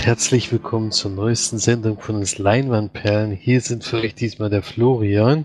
[0.00, 3.32] Und herzlich willkommen zur neuesten Sendung von uns Leinwandperlen.
[3.32, 5.44] Hier sind für euch diesmal der Florian.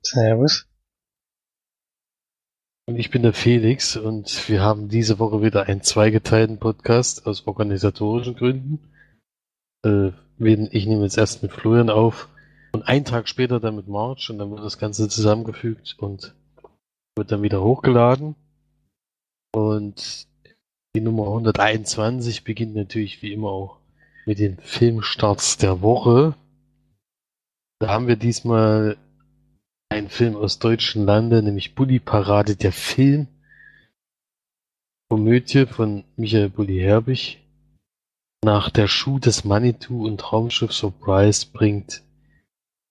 [0.00, 0.66] Servus.
[2.86, 7.46] Und ich bin der Felix und wir haben diese Woche wieder einen zweigeteilten Podcast aus
[7.46, 8.78] organisatorischen Gründen.
[9.84, 12.30] Äh, ich nehme jetzt erst mit Florian auf
[12.72, 16.34] und einen Tag später dann mit March und dann wird das Ganze zusammengefügt und
[17.14, 18.36] wird dann wieder hochgeladen.
[19.54, 20.28] Und
[20.96, 23.81] die Nummer 121 beginnt natürlich wie immer auch
[24.26, 26.34] mit den Filmstarts der Woche.
[27.80, 28.96] Da haben wir diesmal
[29.88, 33.28] einen Film aus deutschen Lande, nämlich Bully Parade, der Film.
[35.08, 37.38] Komödie von Michael Bulli Herbig.
[38.44, 42.02] Nach der Schuh des Manitou und Raumschiff Surprise bringt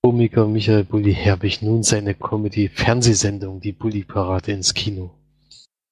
[0.03, 5.11] Komiker Michael Bulli Herbig nun seine Comedy-Fernsehsendung, die Bully Parade, ins Kino.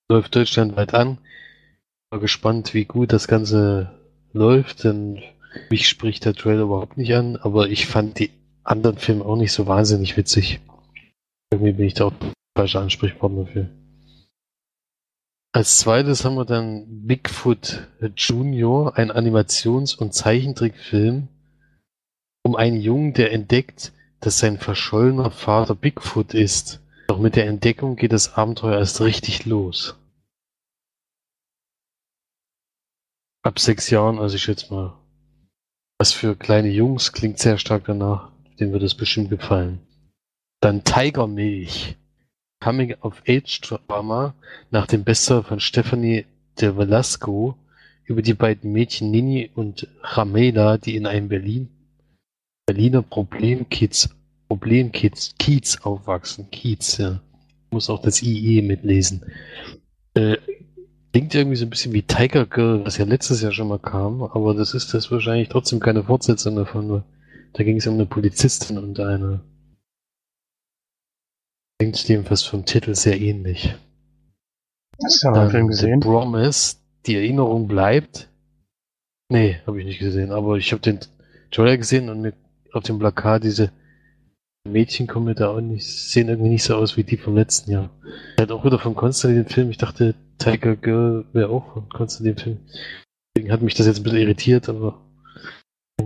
[0.10, 1.18] Läuft deutschlandweit an
[2.12, 3.92] mal gespannt, wie gut das Ganze
[4.34, 5.22] läuft, denn
[5.70, 8.32] mich spricht der Trailer überhaupt nicht an, aber ich fand die
[8.64, 10.60] anderen Filme auch nicht so wahnsinnig witzig.
[11.52, 12.14] Irgendwie bin ich da auch
[12.56, 13.70] falscher Ansprechpartner für.
[15.52, 21.28] Als zweites haben wir dann Bigfoot Junior, ein Animations- und Zeichentrickfilm
[22.44, 26.82] um einen Jungen, der entdeckt, dass sein verschollener Vater Bigfoot ist.
[27.08, 29.96] Doch mit der Entdeckung geht das Abenteuer erst richtig los.
[33.42, 34.99] Ab sechs Jahren, also ich schätze mal.
[36.02, 38.32] Was für kleine Jungs klingt sehr stark danach.
[38.58, 39.80] Denen wird es bestimmt gefallen.
[40.62, 41.98] Dann Tigermilch.
[42.62, 44.34] Coming of Age Drama
[44.72, 46.26] nach dem Bestseller von Stephanie
[46.60, 47.56] de Velasco
[48.06, 51.70] über die beiden Mädchen Nini und Ramela, die in einem Berlin,
[52.66, 54.10] Berliner Problemkids,
[54.48, 56.50] Problemkids, Kiez aufwachsen.
[56.50, 57.22] Kiez, ja.
[57.72, 59.26] Muss auch das IE mitlesen.
[60.14, 60.38] Äh,
[61.12, 64.22] Klingt irgendwie so ein bisschen wie Tiger Girl, was ja letztes Jahr schon mal kam,
[64.22, 67.04] aber das ist das wahrscheinlich trotzdem keine Fortsetzung davon,
[67.54, 69.42] da ging es um eine Polizistin und eine.
[71.80, 73.76] Klingt jedenfalls vom Titel sehr ähnlich.
[75.04, 76.02] Hast du ja den Film gesehen?
[76.02, 76.76] The Promise,
[77.06, 78.30] die Erinnerung bleibt.
[79.30, 81.00] Nee, habe ich nicht gesehen, aber ich habe den
[81.52, 82.34] Trailer gesehen und mir
[82.74, 83.72] auf dem Plakat diese
[84.68, 87.72] Mädchen kommen mir da auch nicht, sehen irgendwie nicht so aus wie die vom letzten
[87.72, 87.90] Jahr.
[88.38, 92.38] Halt auch wieder von Konstantin den Film, ich dachte, Tiger Girl wäre auch von Konstantin
[92.38, 92.60] Film.
[93.36, 95.02] Deswegen hat mich das jetzt ein bisschen irritiert, aber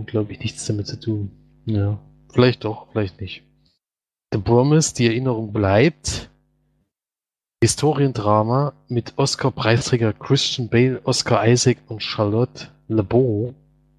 [0.06, 1.30] glaube ich nichts damit zu tun.
[1.66, 1.98] Ja,
[2.32, 3.42] vielleicht doch, vielleicht nicht.
[4.32, 6.30] The Promise, die Erinnerung bleibt.
[7.62, 13.54] Historiendrama mit Oscar-Preisträger Christian Bale, Oscar Isaac und Charlotte Le Bon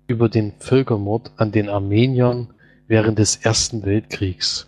[0.08, 2.54] über den Völkermord an den Armeniern
[2.88, 4.68] während des Ersten Weltkriegs.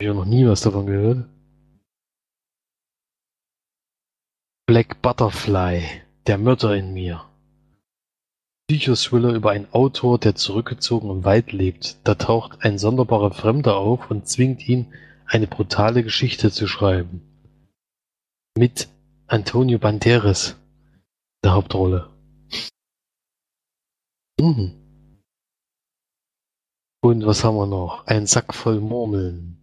[0.00, 1.28] Ich habe noch nie was davon gehört.
[4.66, 5.82] Black Butterfly,
[6.26, 7.24] der Mörder in mir.
[8.68, 11.96] Psychothriller über einen Autor, der zurückgezogen im Wald lebt.
[12.04, 14.92] Da taucht ein sonderbarer Fremder auf und zwingt ihn,
[15.24, 17.22] eine brutale Geschichte zu schreiben.
[18.56, 18.88] Mit
[19.26, 20.56] Antonio Banderas
[21.42, 22.10] der Hauptrolle.
[24.40, 24.74] Mhm.
[27.00, 28.06] Und was haben wir noch?
[28.06, 29.56] Ein Sack voll Murmeln.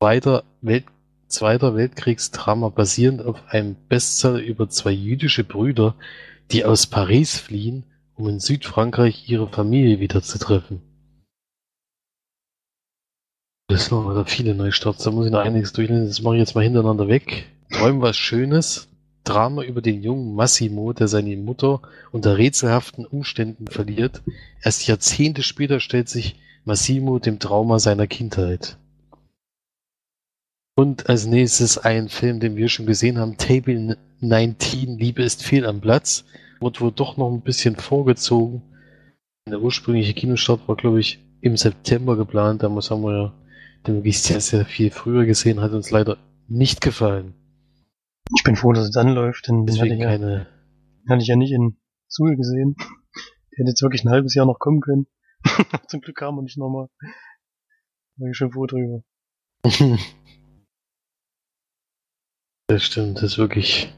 [0.00, 0.84] Zweiter, Welt,
[1.28, 5.94] Zweiter Weltkriegsdrama basierend auf einem Bestseller über zwei jüdische Brüder,
[6.50, 10.80] die aus Paris fliehen, um in Südfrankreich ihre Familie wiederzutreffen.
[13.68, 16.06] Das sind noch viele Neustarts, da muss ich noch einiges durchlesen.
[16.06, 17.46] Das mache ich jetzt mal hintereinander weg.
[17.70, 18.88] Träumen was Schönes.
[19.28, 24.22] Drama über den jungen Massimo, der seine Mutter unter rätselhaften Umständen verliert.
[24.62, 28.78] Erst Jahrzehnte später stellt sich Massimo dem Trauma seiner Kindheit.
[30.74, 35.66] Und als nächstes ein Film, den wir schon gesehen haben, Table 19, Liebe ist fehl
[35.66, 36.24] am Platz.
[36.60, 38.62] Wurde wohl doch noch ein bisschen vorgezogen.
[39.50, 42.62] Der ursprüngliche Kinostart war, glaube ich, im September geplant.
[42.62, 43.32] Damals haben wir ja
[43.86, 45.60] den wirklich sehr, sehr viel früher gesehen.
[45.60, 46.16] Hat uns leider
[46.46, 47.34] nicht gefallen.
[48.36, 50.46] Ich bin froh, dass es anläuft, denn Deswegen hatte ich, keine.
[51.06, 51.78] ja, hatte ich ja nicht in
[52.08, 52.76] Suhl gesehen.
[53.52, 55.06] Der hätte jetzt wirklich ein halbes Jahr noch kommen können.
[55.88, 56.88] Zum Glück kam er nicht nochmal.
[58.16, 59.02] War ich schon froh drüber.
[62.68, 63.92] das stimmt, das ist wirklich,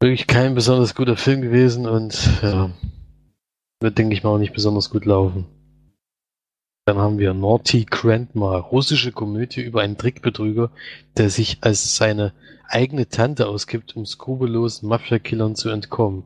[0.00, 2.72] wirklich kein besonders guter Film gewesen und ja,
[3.80, 5.46] wird, denke ich mal, auch nicht besonders gut laufen.
[6.86, 10.70] Dann haben wir Naughty Grandma, russische Komödie über einen Trickbetrüger,
[11.16, 12.34] der sich als seine
[12.68, 16.24] eigene Tante ausgibt, um skrupellosen Mafia-Killern zu entkommen.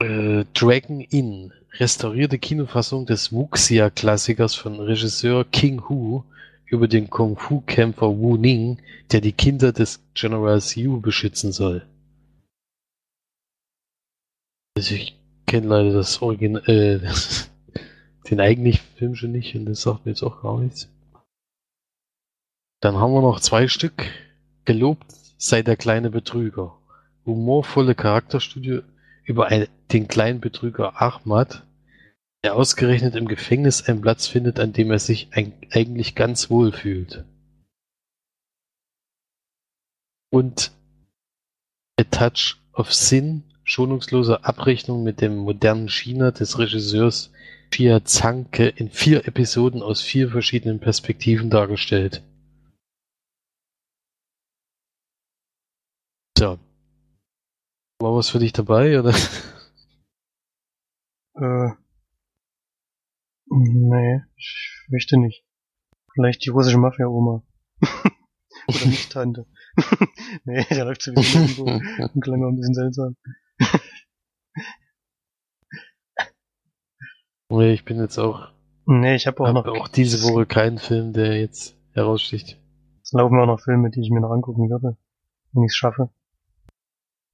[0.00, 6.24] Äh, Dragon Inn, restaurierte Kinofassung des Wuxia-Klassikers von Regisseur King Hu
[6.64, 8.80] über den Kung-Fu-Kämpfer Wu Ning,
[9.10, 11.86] der die Kinder des Generals Yu beschützen soll.
[14.74, 17.00] Also ich kenne leider das Original, äh,
[18.30, 20.88] den eigentlichen Film schon nicht und das sagt mir jetzt auch gar nichts.
[22.80, 24.10] Dann haben wir noch zwei Stück.
[24.64, 25.06] Gelobt
[25.38, 26.76] sei der kleine Betrüger.
[27.24, 28.82] Humorvolle Charakterstudie
[29.24, 31.64] über ein, den kleinen Betrüger Ahmad,
[32.44, 36.72] der ausgerechnet im Gefängnis einen Platz findet, an dem er sich ein, eigentlich ganz wohl
[36.72, 37.24] fühlt.
[40.30, 40.72] Und
[42.00, 47.32] A Touch of Sin, schonungslose Abrechnung mit dem modernen China des Regisseurs
[47.70, 52.22] Pia Zanke in vier Episoden aus vier verschiedenen Perspektiven dargestellt.
[56.36, 56.58] So.
[58.00, 59.14] War was für dich dabei, oder?
[61.34, 61.70] Äh,
[63.46, 65.44] nee, ich möchte nicht.
[66.14, 67.42] Vielleicht die russische Mafia-Oma.
[68.68, 69.46] Oder nicht Tante.
[70.44, 71.64] nee, der läuft sowieso irgendwo
[72.14, 73.16] und klang auch ein bisschen seltsam.
[77.50, 78.48] nee, ich bin jetzt auch.
[78.86, 79.80] Nee, ich habe auch hab noch.
[79.80, 82.58] auch diese Woche keinen Film, der jetzt heraussticht.
[83.02, 84.96] Es laufen auch noch Filme, die ich mir noch angucken würde,
[85.52, 86.10] wenn ich es schaffe.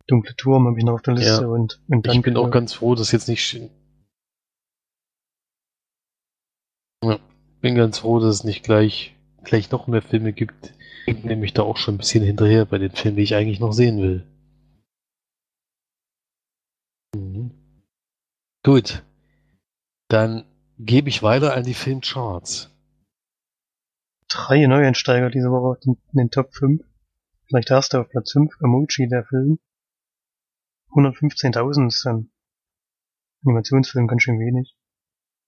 [0.06, 1.48] Dunkle Turm habe ich noch auf der Liste Ja.
[1.48, 3.60] und, und Ich bin auch ganz froh, dass jetzt nicht.
[7.04, 7.18] Ja,
[7.60, 9.14] bin ganz froh, dass es nicht gleich,
[9.44, 10.72] gleich noch mehr Filme gibt.
[11.06, 13.60] Ich bin nämlich da auch schon ein bisschen hinterher bei den Filmen, die ich eigentlich
[13.60, 14.26] noch sehen will.
[17.14, 17.52] Mhm.
[18.64, 19.04] Gut.
[20.08, 20.44] Dann
[20.78, 22.70] gebe ich weiter an die Filmcharts.
[24.28, 26.82] drei Neueinsteiger diese Woche in den Top 5.
[27.46, 29.58] Vielleicht der erste auf Platz 5, Emoji, der Film.
[30.90, 32.30] 115.000 ist ein
[33.44, 34.76] Animationsfilm, ganz schön wenig.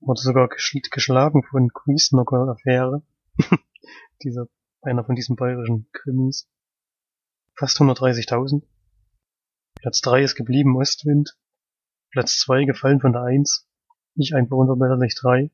[0.00, 3.02] Wurde sogar geschl geschlagen von Grease-Knocker Affäre.
[4.22, 4.46] Dieser,
[4.82, 6.48] einer von diesen bayerischen Krimis.
[7.54, 8.62] Fast 130.000.
[9.74, 11.36] Platz 3 ist geblieben Ostwind.
[12.10, 13.68] Platz 2 gefallen von der 1.
[14.16, 15.50] Ich einfach unverbesserlich 3.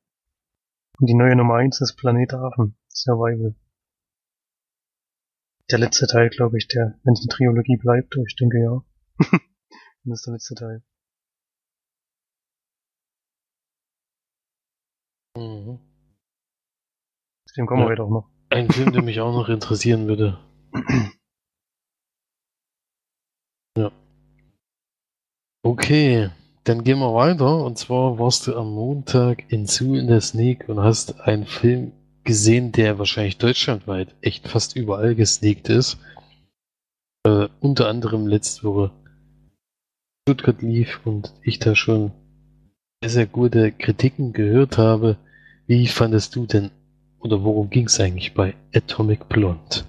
[0.99, 2.77] Und die neue Nummer 1 ist Planet Affen.
[2.89, 3.55] Survival.
[5.71, 8.83] Der letzte Teil, glaube ich, der, wenn es eine Trilogie bleibt, ich denke ja.
[10.05, 10.83] Dann ist der letzte Teil.
[15.37, 15.79] Mhm.
[17.47, 17.87] Zu dem kommen Ja.
[17.87, 18.31] wir heute auch noch.
[18.51, 20.39] Ein Film, der mich auch noch interessieren würde.
[23.79, 23.93] Ja.
[25.63, 26.31] Okay,
[26.67, 27.65] dann gehen wir weiter.
[27.65, 31.93] Und zwar warst du am Montag in Zoo in der Sneak und hast einen Film
[32.25, 35.99] gesehen, der wahrscheinlich deutschlandweit echt fast überall gesneakt ist.
[37.25, 38.91] Äh, unter anderem letzte Woche
[40.29, 42.11] Stuttgart lief und ich da schon
[43.01, 45.19] sehr, sehr gute Kritiken gehört habe.
[45.69, 46.73] Wie fandest du denn
[47.21, 49.85] oder worum ging es eigentlich bei Atomic Blonde?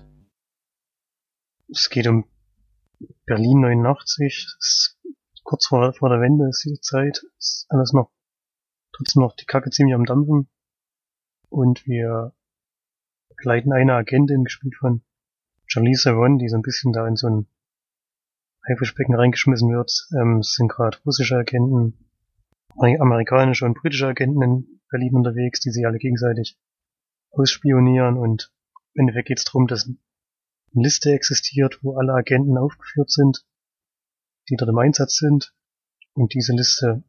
[1.69, 2.25] Es geht um
[3.25, 4.47] Berlin 89.
[4.59, 4.96] Es
[5.47, 7.23] kurz vor, vor der Wende ist die Zeit.
[7.39, 8.11] Ist alles noch,
[8.91, 10.49] trotzdem noch die Kacke ziemlich am Dampfen.
[11.49, 12.33] Und wir
[13.29, 15.01] begleiten eine Agentin, gespielt von
[15.65, 17.47] Charlize Theron, die so ein bisschen da in so ein
[18.67, 20.09] Haifischbecken reingeschmissen wird.
[20.19, 21.97] Ähm, es sind gerade russische Agenten,
[22.75, 26.59] Ameri- amerikanische und britische Agenten in Berlin unterwegs, die sich alle gegenseitig
[27.31, 28.53] ausspionieren und
[28.93, 29.97] im Endeffekt geht es darum, dass eine
[30.73, 33.45] Liste existiert, wo alle Agenten aufgeführt sind,
[34.49, 35.53] die dort im Einsatz sind.
[36.13, 37.03] Und diese Liste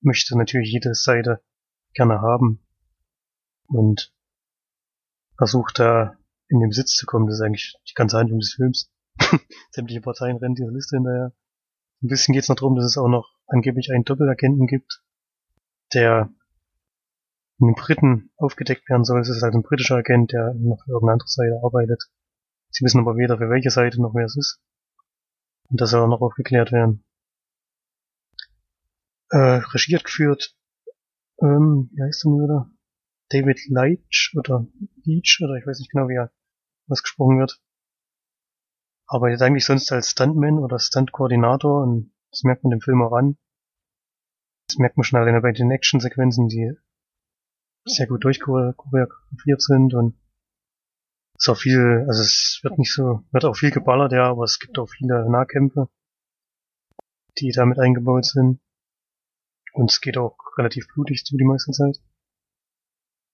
[0.00, 1.42] möchte natürlich jede Seite
[1.94, 2.60] gerne haben
[3.66, 4.12] und
[5.36, 6.16] versucht da
[6.48, 7.26] in den Besitz zu kommen.
[7.26, 8.90] Das ist eigentlich die ganze Handlung des Films.
[9.70, 11.32] Sämtliche Parteien rennen dieser Liste hinterher.
[12.02, 15.02] Ein bisschen geht es noch darum, dass es auch noch angeblich einen Doppelagenten gibt,
[15.92, 16.30] der
[17.58, 19.20] in den Briten aufgedeckt werden soll.
[19.20, 22.04] Es ist halt ein britischer Agent, der noch für irgendeine andere Seite arbeitet.
[22.70, 24.60] Sie wissen aber weder für welche Seite noch wer es ist.
[25.70, 27.04] Und das soll auch noch aufgeklärt werden.
[29.30, 30.56] Äh, regiert geführt,
[31.40, 32.70] ähm, wie heißt er denn wieder?
[33.30, 34.66] David Leitch oder
[35.04, 36.32] Leach oder ich weiß nicht genau, wie er
[36.88, 37.62] ausgesprochen wird.
[39.06, 43.38] Arbeitet eigentlich sonst als Stuntman oder Stunt-Koordinator und das merkt man dem Film auch an.
[44.68, 46.76] Das merkt man schon alleine bei den Actionsequenzen, die
[47.84, 50.19] sehr gut durchchoreografiert sind und
[51.40, 54.58] ist auch viel, also es wird nicht so, wird auch viel geballert, ja, aber es
[54.58, 55.88] gibt auch viele Nahkämpfe,
[57.38, 58.60] die damit eingebaut sind.
[59.72, 61.98] Und es geht auch relativ blutig zu die meiste Zeit.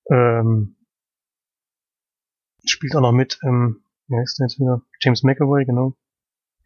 [0.08, 0.76] Ähm,
[2.64, 4.82] spielt auch noch mit, ähm, wie heißt der jetzt wieder?
[5.00, 5.96] James McAvoy, genau.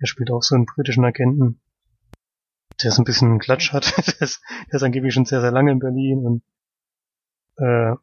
[0.00, 1.60] Der spielt auch so einen britischen Agenten,
[2.82, 3.96] der so ein bisschen einen Klatsch hat.
[3.96, 6.42] der, ist, der ist angeblich schon sehr, sehr lange in Berlin und
[7.56, 7.96] äh,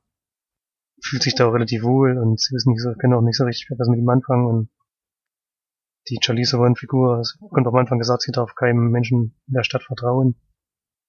[1.02, 3.46] fühlt sich da auch relativ wohl und sie wissen nicht so, können auch nicht so
[3.46, 4.70] richtig was mit ihm anfangen und
[6.10, 9.84] die Charlize Theron-Figur, es kommt am Anfang gesagt, sie darf keinem Menschen in der Stadt
[9.84, 10.36] vertrauen,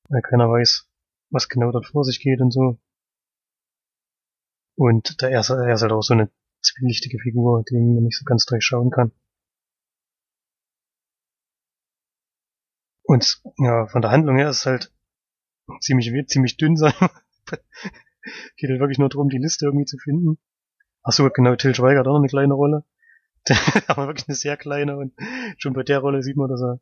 [0.08, 0.88] weil keiner weiß,
[1.30, 2.78] was genau dort vor sich geht und so.
[4.76, 6.30] Und der erste, er ist halt auch so eine
[6.62, 9.12] zwielichtige Figur, die man nicht so ganz durchschauen kann.
[13.02, 14.92] Und ja, von der Handlung her ist es halt
[15.80, 16.92] ziemlich, ziemlich dünn sein.
[18.56, 20.38] Geht halt wirklich nur darum, die Liste irgendwie zu finden.
[21.02, 22.84] Ach so, genau, Till Schweiger hat auch noch eine kleine Rolle.
[23.88, 25.14] Aber wirklich eine sehr kleine und
[25.58, 26.80] schon bei der Rolle sieht man, dass er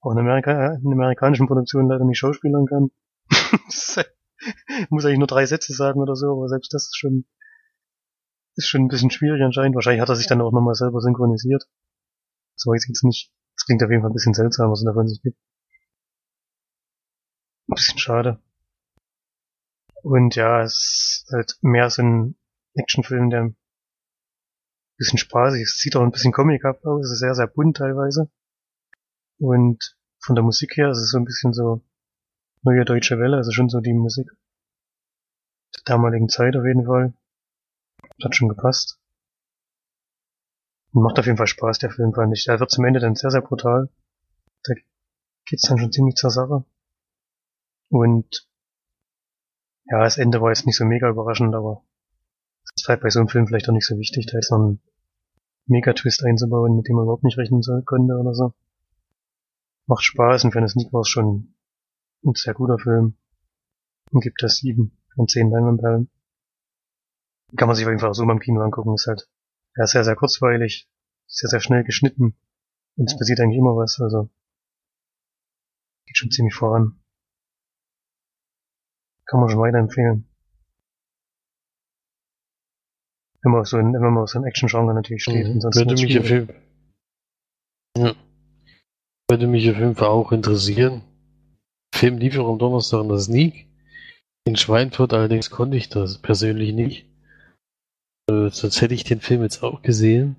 [0.00, 2.90] auch in, Amerika, in amerikanischen Produktionen leider nicht schauspielern kann.
[4.88, 7.26] muss eigentlich nur drei Sätze sagen oder so, aber selbst das ist schon,
[8.56, 9.74] ist schon ein bisschen schwierig anscheinend.
[9.74, 11.68] Wahrscheinlich hat er sich dann auch nochmal selber synchronisiert.
[12.56, 13.30] So weiß ich jetzt nicht.
[13.56, 15.38] Das klingt auf jeden Fall ein bisschen seltsam, was er davon sich gibt.
[17.68, 18.40] Ein bisschen schade.
[20.02, 22.36] Und ja, es ist halt mehr so ein
[22.74, 23.56] Actionfilm, der ein
[24.96, 25.78] bisschen spaßig ist.
[25.78, 28.30] Sieht auch ein bisschen comichaft aus, es ist sehr, sehr bunt teilweise.
[29.38, 31.82] Und von der Musik her ist es so ein bisschen so
[32.62, 34.30] neue deutsche Welle, also schon so die Musik
[35.76, 37.14] der damaligen Zeit auf jeden Fall.
[38.22, 38.98] Hat schon gepasst.
[40.92, 42.44] Und macht auf jeden Fall Spaß, der Film, fand ich.
[42.44, 43.88] Der wird zum Ende dann sehr, sehr brutal.
[44.64, 44.74] Da
[45.46, 46.64] geht's dann schon ziemlich zur Sache.
[47.88, 48.49] Und
[49.90, 51.82] ja, das Ende war jetzt nicht so mega überraschend, aber
[52.62, 54.58] das ist halt bei so einem Film vielleicht auch nicht so wichtig, da jetzt noch
[54.58, 54.80] einen
[55.66, 58.54] Mega-Twist einzubauen, mit dem man überhaupt nicht rechnen konnte oder so.
[59.86, 61.54] Macht Spaß und für eine Sneak war es schon
[62.24, 63.16] ein sehr guter Film.
[64.12, 66.08] Und gibt das sieben von zehn Leinwandperlen.
[67.56, 68.94] Kann man sich auf jeden Fall auch so mal im Kino angucken.
[68.94, 69.28] Ist halt
[69.76, 70.88] ja, sehr, sehr kurzweilig,
[71.26, 72.36] sehr, sehr schnell geschnitten.
[72.96, 74.28] Und es passiert eigentlich immer was, also
[76.06, 76.99] geht schon ziemlich voran.
[79.30, 80.24] Kann man schon weiterempfehlen.
[83.42, 85.46] Wenn man auf so ein, wenn man auf so ein Action-Genre natürlich steht.
[85.46, 85.62] Mhm.
[85.62, 86.48] Würde mich auf jeden
[87.96, 88.14] ja.
[89.28, 91.02] Würde mich auf jeden Fall auch interessieren.
[91.94, 93.68] Film lief auch am Donnerstag in der Sneak.
[94.46, 97.06] In Schweinfurt allerdings konnte ich das persönlich nicht.
[98.28, 100.34] Äh, sonst hätte ich den Film jetzt auch gesehen.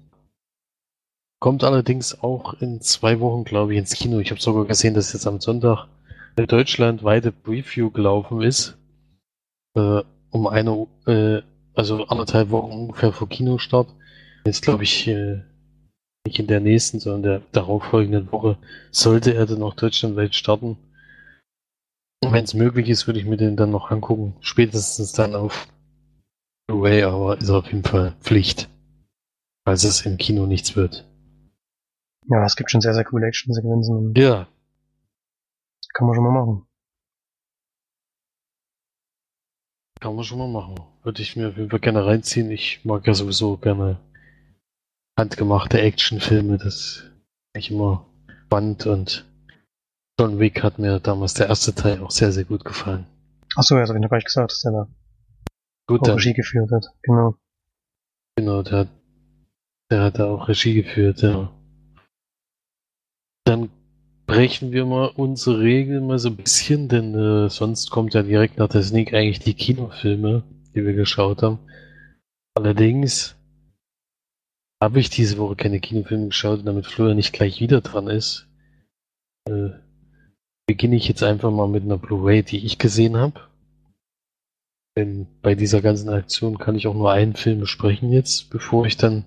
[1.40, 4.20] Kommt allerdings auch in zwei Wochen, glaube ich, ins Kino.
[4.20, 5.88] Ich habe sogar gesehen, dass jetzt am Sonntag
[6.36, 8.78] eine deutschlandweite Preview gelaufen ist
[9.76, 11.42] äh, um eine, äh,
[11.74, 13.94] also anderthalb Wochen ungefähr vor Kinostart.
[14.46, 15.42] Jetzt glaube ich, äh,
[16.26, 18.58] nicht in der nächsten, sondern der darauffolgenden Woche
[18.92, 20.78] sollte er dann auch deutschlandweit starten.
[22.24, 24.36] Wenn es möglich ist, würde ich mir den dann noch angucken.
[24.42, 25.68] Spätestens dann auf
[26.68, 28.70] Blu-ray, aber ist auf jeden Fall Pflicht.
[29.66, 31.08] Falls es im Kino nichts wird.
[32.28, 34.14] Ja, es gibt schon sehr, sehr coole Action-Sequenzen.
[34.16, 34.48] Ja.
[35.94, 36.68] Kann man schon mal machen.
[40.02, 40.80] Kann man schon mal machen.
[41.04, 42.50] Würde ich mir auf jeden Fall gerne reinziehen.
[42.50, 44.00] Ich mag ja sowieso gerne
[45.18, 46.58] handgemachte Actionfilme.
[46.58, 47.04] Das
[47.54, 48.08] ich immer
[48.46, 49.26] spannend und
[50.20, 53.06] John Wick hat mir damals der erste Teil auch sehr, sehr gut gefallen.
[53.56, 54.88] Achso, ja, das habe ich noch gar nicht gesagt, dass der da
[55.88, 56.86] gut, auch Regie geführt hat.
[57.04, 57.36] Genau.
[58.36, 58.88] Genau, der,
[59.92, 61.54] der hat da auch Regie geführt, ja.
[63.46, 63.70] Dann
[64.32, 68.60] brechen wir mal unsere Regeln mal so ein bisschen, denn äh, sonst kommt ja direkt
[68.60, 71.60] nach der Sneak eigentlich die Kinofilme, die wir geschaut haben.
[72.56, 73.36] Allerdings
[74.82, 78.48] habe ich diese Woche keine Kinofilme geschaut damit Florian nicht gleich wieder dran ist,
[79.50, 79.72] äh,
[80.66, 83.42] beginne ich jetzt einfach mal mit einer Blu-ray, die ich gesehen habe.
[84.96, 88.96] Denn bei dieser ganzen Aktion kann ich auch nur einen Film besprechen jetzt, bevor ich
[88.96, 89.26] dann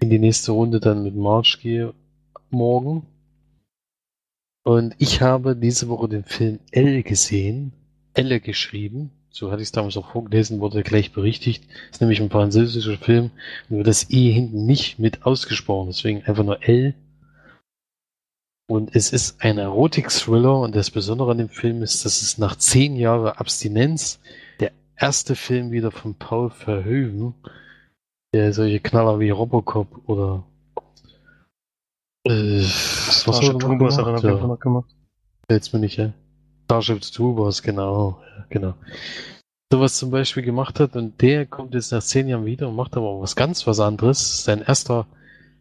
[0.00, 1.92] in die nächste Runde dann mit March gehe
[2.48, 3.06] morgen.
[4.66, 7.72] Und ich habe diese Woche den Film L gesehen,
[8.14, 9.12] Elle geschrieben.
[9.30, 11.62] So hatte ich es damals auch vorgelesen, wurde gleich berichtigt.
[11.92, 13.30] Ist nämlich ein französischer Film
[13.68, 16.94] wird das E hinten nicht mit ausgesprochen, deswegen einfach nur L.
[18.66, 22.56] Und es ist ein Erotik-Thriller und das Besondere an dem Film ist, dass es nach
[22.56, 24.18] zehn Jahren Abstinenz
[24.58, 27.34] der erste Film wieder von Paul Verhoeven,
[28.34, 30.42] der solche Knaller wie Robocop oder
[32.30, 34.90] äh, was du Troopers hat er auf jeden Fall noch gemacht.
[35.50, 36.12] Jetzt bin ich ja.
[36.64, 38.20] Starship Troopers, genau.
[38.36, 38.74] Ja, genau.
[39.72, 42.96] Sowas zum Beispiel gemacht hat und der kommt jetzt nach zehn Jahren wieder und macht
[42.96, 44.44] aber auch was ganz was anderes.
[44.44, 45.06] Sein erster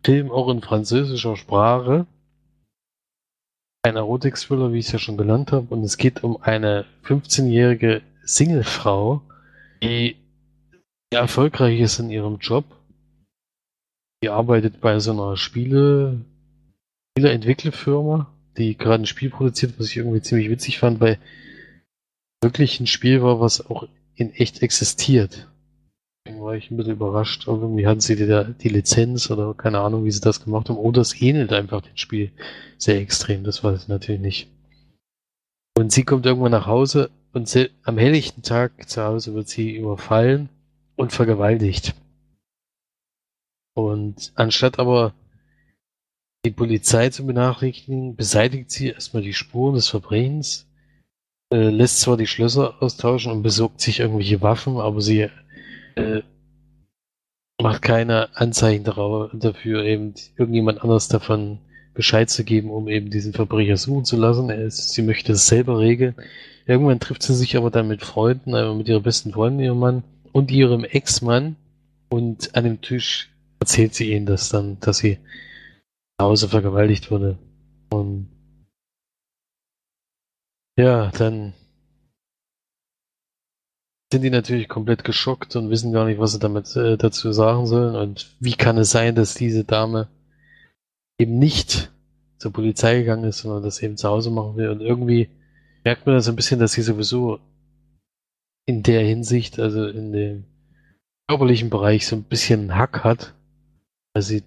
[0.03, 2.05] Film auch in französischer Sprache.
[3.83, 5.73] Ein Erotik-Thriller, wie ich es ja schon genannt habe.
[5.73, 9.21] Und es geht um eine 15-jährige Singlefrau,
[9.81, 10.15] die
[11.11, 12.65] erfolgreich ist in ihrem Job.
[14.23, 16.25] Die arbeitet bei so einer Spiele,
[17.17, 21.17] Spieleentwicklerfirma, die gerade ein Spiel produziert, was ich irgendwie ziemlich witzig fand, weil
[22.43, 25.47] wirklich ein Spiel war, was auch in echt existiert.
[26.25, 27.47] Deswegen war ich ein bisschen überrascht.
[27.47, 30.77] Aber irgendwie hatten sie die, die Lizenz oder keine Ahnung, wie sie das gemacht haben.
[30.77, 32.31] Oder es ähnelt einfach dem Spiel
[32.77, 33.43] sehr extrem.
[33.43, 34.49] Das weiß ich natürlich nicht.
[35.77, 37.53] Und sie kommt irgendwann nach Hause und
[37.83, 40.49] am helllichten Tag zu Hause wird sie überfallen
[40.95, 41.93] und vergewaltigt.
[43.73, 45.13] Und anstatt aber
[46.45, 50.67] die Polizei zu benachrichtigen, beseitigt sie erstmal die Spuren des Verbrechens,
[51.51, 55.27] äh, lässt zwar die Schlösser austauschen und besorgt sich irgendwelche Waffen, aber sie
[55.95, 56.21] äh,
[57.61, 61.59] macht keine Anzeichen dafür, eben irgendjemand anders davon
[61.93, 64.49] Bescheid zu geben, um eben diesen Verbrecher suchen zu lassen.
[64.49, 66.15] Ist, sie möchte es selber regeln.
[66.67, 70.03] Irgendwann trifft sie sich aber dann mit Freunden, einmal mit ihrer besten Freundin, ihrem Mann
[70.31, 71.55] und ihrem Ex-Mann.
[72.09, 75.17] Und an dem Tisch erzählt sie ihnen das dann, dass sie
[76.19, 77.37] Hause vergewaltigt wurde.
[77.89, 78.29] Und
[80.77, 81.53] ja, dann
[84.11, 87.65] sind die natürlich komplett geschockt und wissen gar nicht, was sie damit äh, dazu sagen
[87.67, 87.95] sollen.
[87.95, 90.09] Und wie kann es sein, dass diese Dame
[91.17, 91.91] eben nicht
[92.37, 94.69] zur Polizei gegangen ist, sondern das eben zu Hause machen will.
[94.69, 95.29] Und irgendwie
[95.83, 97.39] merkt man das ein bisschen, dass sie sowieso
[98.65, 100.45] in der Hinsicht, also in dem
[101.27, 103.33] körperlichen Bereich, so ein bisschen Hack hat.
[104.13, 104.43] Also sie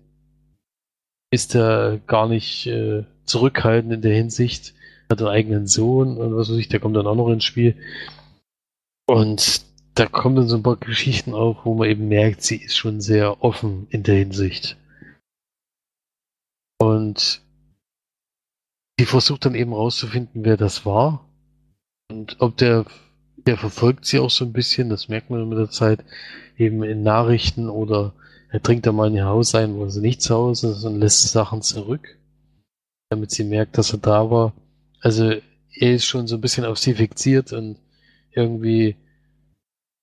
[1.31, 4.75] ist da gar nicht äh, zurückhaltend in der Hinsicht,
[5.11, 7.77] hat einen eigenen Sohn und was weiß ich, der kommt dann auch noch ins Spiel.
[9.07, 9.63] Und
[9.95, 13.01] da kommen dann so ein paar Geschichten auf, wo man eben merkt, sie ist schon
[13.01, 14.77] sehr offen in der Hinsicht.
[16.79, 17.43] Und
[19.01, 21.29] die versucht dann eben rauszufinden, wer das war.
[22.11, 22.87] Und ob der,
[23.37, 26.05] der verfolgt sie auch so ein bisschen, das merkt man mit der Zeit,
[26.57, 28.13] eben in Nachrichten oder
[28.51, 30.99] er dringt da mal in ihr Haus ein, wo sie nicht zu Hause ist und
[30.99, 32.19] lässt Sachen zurück,
[33.11, 34.55] damit sie merkt, dass er da war.
[35.01, 35.35] Also
[35.75, 37.79] er ist schon so ein bisschen auf sie fixiert und
[38.31, 38.97] irgendwie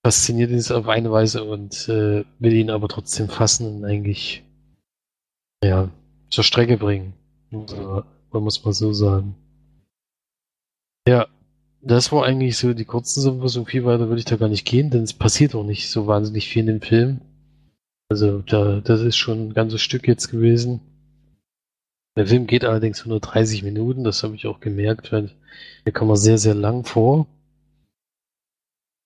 [0.04, 4.44] fasziniert ihn es auf eine Weise und äh, will ihn aber trotzdem fassen und eigentlich
[5.64, 5.90] ja,
[6.30, 7.14] zur Strecke bringen.
[7.52, 9.36] Also, man muss mal so sagen.
[11.08, 11.28] Ja,
[11.82, 13.66] das war eigentlich so die kurzen Zusammenfassung.
[13.66, 16.50] Viel weiter würde ich da gar nicht gehen, denn es passiert auch nicht so wahnsinnig
[16.50, 17.22] viel in dem Film.
[18.10, 20.82] Also da, das ist schon ein ganzes Stück jetzt gewesen.
[22.18, 25.32] Der Film geht allerdings nur 30 Minuten, das habe ich auch gemerkt, weil
[25.86, 27.28] der kam mir sehr, sehr lang vor.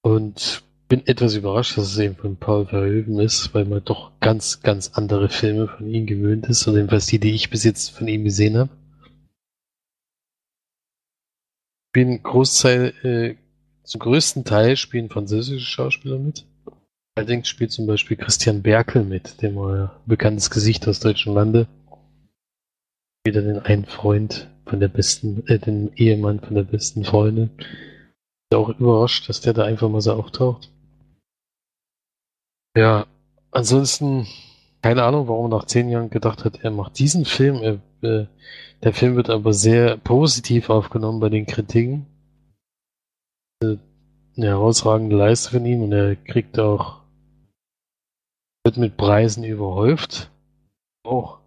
[0.01, 4.61] Und bin etwas überrascht, dass es eben von Paul Verhoeven ist, weil man doch ganz,
[4.61, 8.07] ganz andere Filme von ihm gewöhnt ist, oder jedenfalls die, die ich bis jetzt von
[8.07, 8.71] ihm gesehen habe.
[11.89, 13.35] Spielen Großteil, äh,
[13.83, 16.45] zum größten Teil spielen französische Schauspieler mit.
[17.19, 21.67] Allerdings spielt zum Beispiel Christian Berkel mit, dem ein bekanntes Gesicht aus deutschen Lande.
[23.25, 27.49] Wieder den einen Freund von der besten, äh, den Ehemann von der besten Freundin.
[27.59, 30.71] Ist auch überrascht, dass der da einfach mal so auftaucht.
[32.77, 33.05] Ja,
[33.51, 34.25] ansonsten
[34.81, 37.57] keine Ahnung, warum er nach zehn Jahren gedacht hat, er macht diesen Film.
[37.61, 38.27] Er, äh,
[38.81, 42.05] der Film wird aber sehr positiv aufgenommen bei den Kritiken.
[43.61, 43.75] Äh,
[44.37, 46.98] eine herausragende Leistung von ihm und er kriegt auch
[48.69, 50.29] wird mit Preisen überhäuft.
[51.03, 51.39] Auch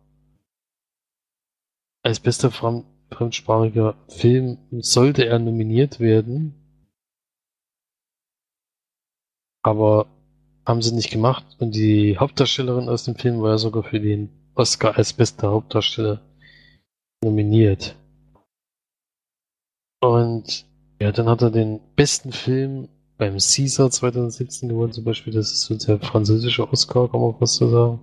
[2.03, 6.55] als bester Fremd fremdsprachiger Film sollte er nominiert werden.
[9.63, 10.07] Aber
[10.67, 11.45] haben sie nicht gemacht.
[11.61, 16.21] Und die Hauptdarstellerin aus dem Film war ja sogar für den Oscar als bester Hauptdarsteller
[17.23, 17.95] nominiert.
[20.01, 20.67] Und
[21.01, 22.89] ja, dann hat er den besten Film
[23.23, 25.33] beim Caesar 2017 gewonnen, zum Beispiel.
[25.33, 28.01] Das ist so der französische Oscar, kann man fast so sagen.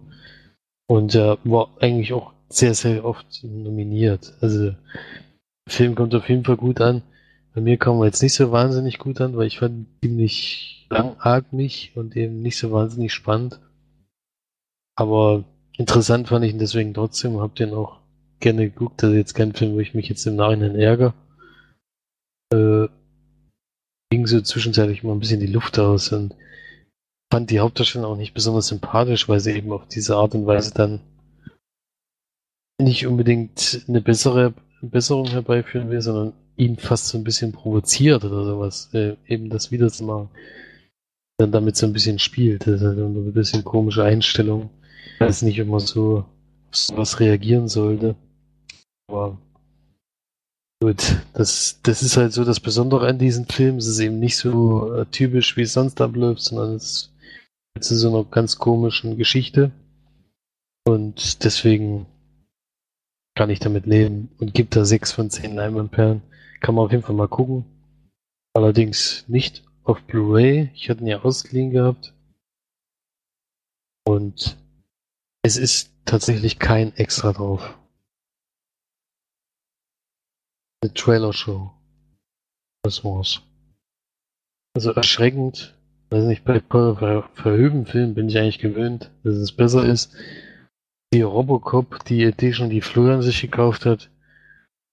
[0.87, 4.33] Und er war eigentlich auch sehr, sehr oft nominiert.
[4.39, 4.77] Also, der
[5.67, 7.01] Film kommt auf jeden Fall gut an.
[7.53, 10.87] Bei mir kam er jetzt nicht so wahnsinnig gut an, weil ich fand ihn ziemlich
[10.89, 13.59] langatmig und eben nicht so wahnsinnig spannend.
[14.95, 15.43] Aber
[15.77, 17.99] interessant fand ich ihn deswegen trotzdem, hab den auch
[18.39, 19.03] gerne geguckt.
[19.03, 21.13] Ist jetzt kein Film, wo ich mich jetzt im Nachhinein ärgere.
[22.53, 22.87] Äh,
[24.29, 26.35] so zwischenzeitlich mal ein bisschen die Luft aus und
[27.31, 30.73] fand die Hauptdarsteller auch nicht besonders sympathisch, weil sie eben auf diese Art und Weise
[30.73, 31.01] dann
[32.81, 38.45] nicht unbedingt eine bessere Besserung herbeiführen will, sondern ihn fast so ein bisschen provoziert oder
[38.45, 40.29] sowas, äh, eben das wieder zu machen
[41.39, 42.67] dann damit so ein bisschen spielt.
[42.67, 44.69] Das ist halt ein bisschen komische Einstellung.
[45.19, 46.25] Weiß nicht, man so
[46.71, 48.15] sowas reagieren sollte.
[49.07, 49.37] Aber
[50.81, 53.77] gut, das, das ist halt so das Besondere an diesem Film.
[53.77, 57.11] Es ist eben nicht so äh, typisch, wie es sonst abläuft, sondern es
[57.79, 59.71] ist so einer ganz komischen Geschichte.
[60.85, 62.05] Und deswegen
[63.35, 66.21] kann ich damit leben und gibt da sechs von zehn Leinwandperlen.
[66.61, 67.65] Kann man auf jeden Fall mal gucken.
[68.53, 70.71] Allerdings nicht auf Blu-ray.
[70.73, 72.13] Ich hatte ihn ja ausgeliehen gehabt.
[74.05, 74.57] Und
[75.43, 77.77] es ist tatsächlich kein Extra drauf.
[80.81, 81.71] Eine Trailer-Show.
[82.83, 83.41] Das war's.
[84.75, 85.75] Also erschreckend.
[86.09, 90.15] Weiß nicht, bei Ver Verhöben-Filmen bin ich eigentlich gewöhnt, dass es besser ist.
[91.13, 94.09] Die Robocop, die Edition, die Florian sich gekauft hat,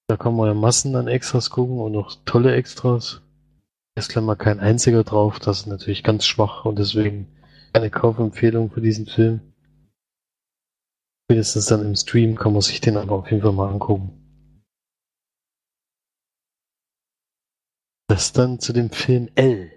[0.08, 3.22] da kann man ja Massen an Extras gucken und noch tolle Extras.
[3.96, 7.28] Ist mal kein einziger drauf, das ist natürlich ganz schwach und deswegen
[7.72, 9.40] keine Kaufempfehlung für diesen Film.
[11.24, 14.15] Spätestens dann im Stream kann man sich den aber auf jeden Fall mal angucken.
[18.08, 19.72] Das dann zu dem Film L.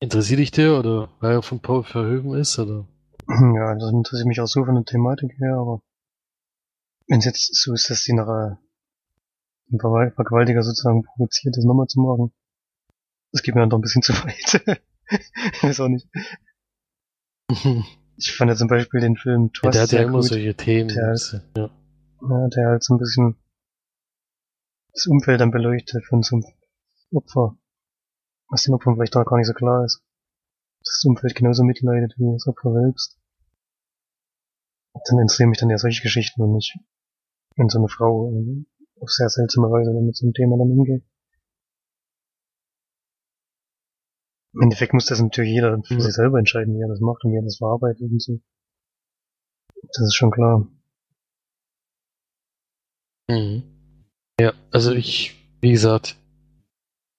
[0.00, 2.86] Interessiert dich der oder weil er von Paul Verhoeven ist oder?
[3.28, 5.82] Ja, das interessiert mich auch so von der Thematik her, aber
[7.08, 12.00] wenn es jetzt so ist, dass die nach ein Vergewaltiger sozusagen provoziert, das nochmal zu
[12.00, 12.32] machen,
[13.32, 14.80] das geht mir dann doch ein bisschen zu weit.
[15.62, 16.08] Weiß auch nicht.
[18.16, 20.28] ich fand ja zum Beispiel den Film Trust ja, Der hat ja immer gut.
[20.28, 20.88] solche Themen.
[20.88, 21.70] Der, halt, ja.
[22.22, 22.48] ja.
[22.48, 23.36] der halt so ein bisschen
[24.92, 26.44] das Umfeld dann beleuchtet von so einem
[27.12, 27.56] Opfer.
[28.48, 30.02] Was den Opfern vielleicht auch gar nicht so klar ist.
[30.80, 33.18] Dass das Umfeld genauso mitleidet wie das Opfer selbst.
[34.94, 36.76] Dann interessieren mich dann eher solche Geschichten und nicht,
[37.56, 38.32] wenn so eine Frau
[39.00, 41.04] auf sehr seltsame Weise mit so einem Thema dann umgeht.
[44.54, 46.00] Im Endeffekt muss das natürlich jeder für mhm.
[46.00, 48.40] sich selber entscheiden, wie er das macht und wie er das verarbeitet und so.
[49.82, 50.66] Das ist schon klar.
[53.28, 53.77] Mhm.
[54.40, 56.16] Ja, also ich, wie gesagt,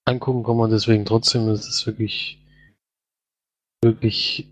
[0.06, 1.48] angucken kann man deswegen trotzdem.
[1.50, 2.40] Es ist wirklich,
[3.84, 4.48] wirklich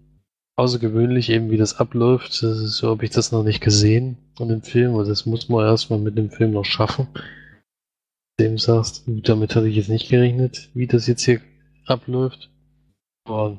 [0.58, 2.44] außergewöhnlich, eben wie das abläuft.
[2.44, 4.96] Das ist so, habe ich das noch nicht gesehen in dem Film.
[4.96, 7.08] Und das muss man erstmal mit dem Film noch schaffen.
[8.40, 11.42] Dem sagst, damit hatte ich jetzt nicht gerechnet, wie das jetzt hier
[11.86, 12.52] abläuft.
[13.26, 13.58] Aber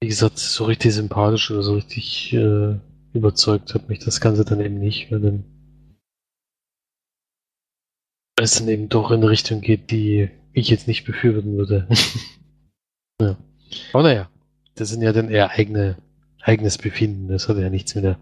[0.00, 2.78] wie gesagt, so richtig sympathisch oder so richtig äh,
[3.12, 5.51] überzeugt hat mich das Ganze dann eben nicht, weil dann
[8.36, 11.88] es dann eben doch in eine Richtung geht, die ich jetzt nicht befürworten würde.
[13.20, 13.36] ja.
[13.92, 14.30] Aber naja,
[14.74, 15.96] das sind ja dann eher eigene,
[16.40, 17.28] eigenes Befinden.
[17.28, 18.18] Das hat ja nichts mit der,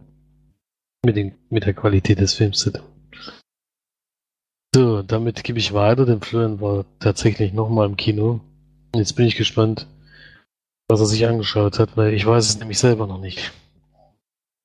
[1.04, 2.84] mit, den, mit der Qualität des Films zu tun.
[4.74, 6.06] So, damit gebe ich weiter.
[6.06, 8.40] denn Florian war tatsächlich nochmal im Kino.
[8.94, 9.86] Jetzt bin ich gespannt,
[10.88, 13.52] was er sich angeschaut hat, weil ich weiß es nämlich selber noch nicht.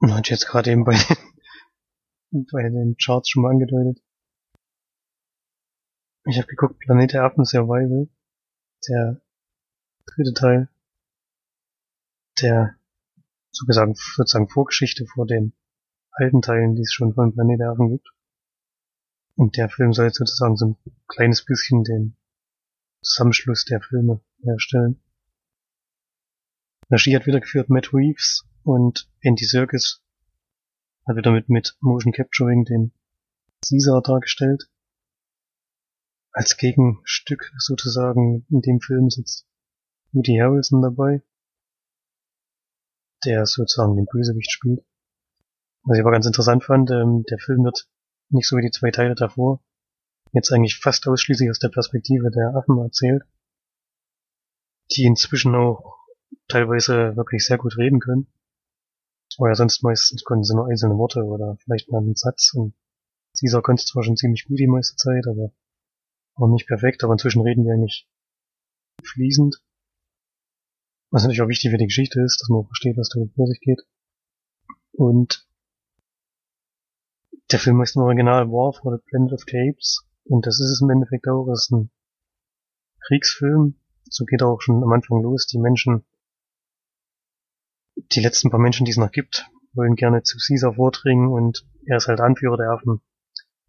[0.02, 0.96] Hat jetzt gerade eben bei,
[2.52, 4.05] bei den Charts schon mal angedeutet.
[6.28, 8.08] Ich habe geguckt, Planet der Affen Survival.
[8.90, 9.22] Der
[10.08, 10.70] dritte Teil.
[12.42, 12.76] Der
[13.52, 15.54] sozusagen, sozusagen Vorgeschichte vor den
[16.12, 18.12] alten Teilen, die es schon von Planet der Affen gibt.
[19.36, 22.16] Und der Film soll jetzt sozusagen so ein kleines bisschen den
[23.02, 25.00] Zusammenschluss der Filme herstellen.
[26.90, 30.02] Regie hat wieder geführt Matt Reeves und Andy Serkis
[31.06, 32.94] hat wieder mit, mit Motion Capturing den
[33.64, 34.70] Caesar dargestellt
[36.36, 39.48] als Gegenstück sozusagen in dem Film sitzt
[40.12, 41.24] Woody Harrelson dabei,
[43.24, 44.86] der sozusagen den Bösewicht spielt.
[45.84, 47.88] Was ich aber ganz interessant fand, ähm, der Film wird
[48.30, 49.64] nicht so wie die zwei Teile davor
[50.34, 53.24] jetzt eigentlich fast ausschließlich aus der Perspektive der Affen erzählt,
[54.92, 55.96] die inzwischen auch
[56.50, 58.28] teilweise wirklich sehr gut reden können.
[59.38, 62.74] Ja sonst meistens konnten sie nur einzelne Worte oder vielleicht mal einen Satz und
[63.40, 65.54] Caesar konnte zwar schon ziemlich gut die meiste Zeit, aber
[66.36, 68.08] auch nicht perfekt, aber inzwischen reden wir eigentlich
[69.04, 69.62] fließend.
[71.12, 73.48] Was natürlich auch wichtig für die Geschichte ist, dass man auch versteht, was da vor
[73.48, 73.82] sich geht.
[74.92, 75.48] Und
[77.52, 80.06] der Film heißt im Original War for the Planet of the Apes.
[80.26, 81.46] Und das ist es im Endeffekt auch.
[81.46, 81.92] Das ist ein
[83.08, 83.76] Kriegsfilm.
[84.10, 85.48] So geht auch schon am Anfang los.
[85.48, 86.06] Die Menschen,
[87.96, 91.98] die letzten paar Menschen, die es noch gibt, wollen gerne zu Caesar vordringen und er
[91.98, 93.02] ist halt Anführer der Affen.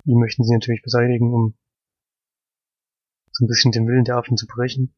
[0.05, 1.55] Die möchten sie natürlich beseitigen, um
[3.37, 4.95] so ein bisschen den Willen der Affen zu brechen.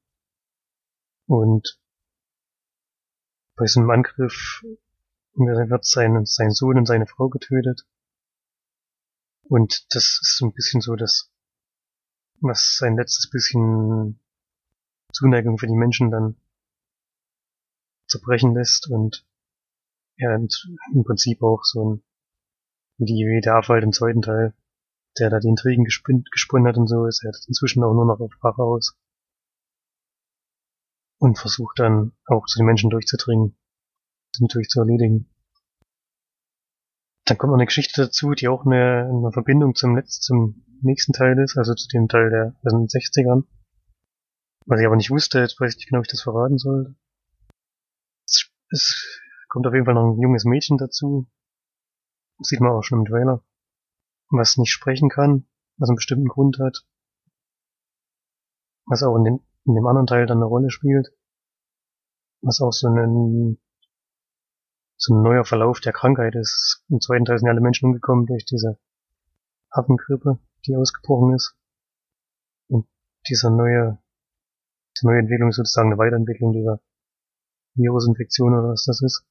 [1.26, 1.80] Und
[3.56, 4.64] bei so einem Angriff
[5.34, 7.84] wird sein, sein Sohn und seine Frau getötet.
[9.42, 11.32] Und das ist so ein bisschen so das,
[12.40, 14.20] was sein letztes bisschen
[15.12, 16.36] Zuneigung für die Menschen dann
[18.06, 19.26] zerbrechen lässt und
[20.16, 22.04] ja, und im Prinzip auch so ein,
[22.98, 24.54] wie die, der Affe halt im zweiten Teil
[25.18, 28.32] der da die Intrigen gesponnen hat und so, ist er inzwischen auch nur noch auf
[28.42, 28.96] Rache aus.
[31.18, 33.56] Und versucht dann auch zu den Menschen durchzudringen,
[34.34, 35.28] sie natürlich zu erledigen.
[37.24, 41.12] Dann kommt noch eine Geschichte dazu, die auch eine, eine Verbindung zum, letzten, zum nächsten
[41.12, 43.44] Teil ist, also zu dem Teil der, der 60ern.
[44.66, 46.94] Was ich aber nicht wusste, jetzt weiß ich nicht genau, ob ich das verraten sollte.
[48.70, 51.26] es kommt auf jeden Fall noch ein junges Mädchen dazu.
[52.38, 53.42] Das sieht man auch schon im Trailer.
[54.30, 55.46] Was nicht sprechen kann,
[55.78, 56.84] was einen bestimmten Grund hat.
[58.86, 61.08] Was auch in, den, in dem anderen Teil dann eine Rolle spielt.
[62.42, 63.58] Was auch so ein,
[64.96, 66.84] so ein neuer Verlauf der Krankheit ist.
[66.88, 68.78] Im zweiten Teil sind alle Menschen umgekommen durch diese
[69.70, 71.56] Affengrippe, die ausgebrochen ist.
[72.68, 72.86] Und
[73.28, 73.98] dieser neue,
[74.96, 76.80] diese neue Entwicklung ist sozusagen eine Weiterentwicklung dieser
[77.74, 79.24] Virusinfektion oder was das ist.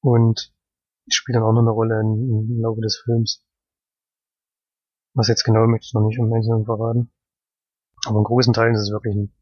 [0.00, 0.54] Und
[1.14, 3.44] spielt dann auch noch eine Rolle im, im Laufe des Films.
[5.14, 7.10] Was jetzt genau möchte ich noch nicht im Einzelnen verraten.
[8.06, 9.32] Aber in großen Teilen ist es wirklich ein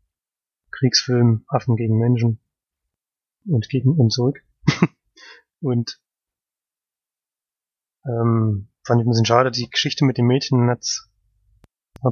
[0.70, 2.40] Kriegsfilm, Affen gegen Menschen
[3.46, 4.38] und gegen und zurück.
[5.60, 6.00] und
[8.06, 10.84] ähm, fand ich ein bisschen schade, die Geschichte mit dem Mädchen hat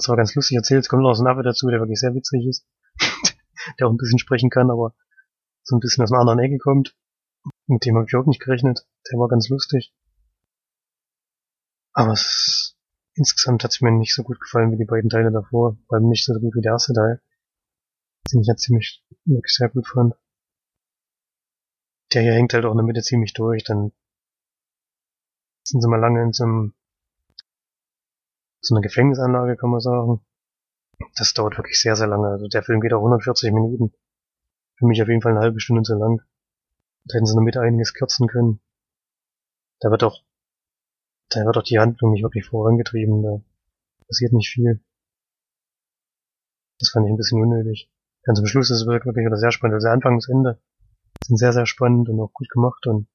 [0.00, 2.46] zwar ganz lustig erzählt, es kommt noch so ein Affe dazu, der wirklich sehr witzig
[2.46, 2.66] ist,
[3.78, 4.94] der auch ein bisschen sprechen kann, aber
[5.62, 6.96] so ein bisschen aus einer anderen Ecke kommt.
[7.66, 8.86] Mit dem habe ich auch nicht gerechnet.
[9.10, 9.94] Der war ganz lustig.
[11.92, 12.76] Aber es,
[13.14, 15.78] insgesamt hat es mir nicht so gut gefallen wie die beiden Teile davor.
[15.86, 17.22] Vor allem nicht so gut wie der erste Teil.
[18.32, 20.14] Den ich ja ziemlich, wirklich sehr gut fand.
[22.12, 23.64] Der hier hängt halt auch in der Mitte ziemlich durch.
[23.64, 23.92] Dann
[25.62, 26.74] sind sie mal lange in so einem,
[28.60, 30.20] so einer Gefängnisanlage, kann man sagen.
[31.16, 32.28] Das dauert wirklich sehr, sehr lange.
[32.28, 33.92] Also der Film geht auch 140 Minuten.
[34.76, 36.22] Für mich auf jeden Fall eine halbe Stunde zu lang.
[37.06, 38.60] Da hätten sie damit einiges kürzen können.
[39.80, 40.24] Da wird doch,
[41.28, 43.42] da wird doch die Handlung nicht wirklich vorangetrieben, da
[44.06, 44.82] passiert nicht viel.
[46.78, 47.90] Das fand ich ein bisschen unnötig.
[48.22, 49.74] Ganz zum Schluss ist es wirklich wieder sehr spannend.
[49.74, 50.60] Also Anfang bis Ende
[51.26, 53.06] sind sehr, sehr spannend und auch gut gemacht und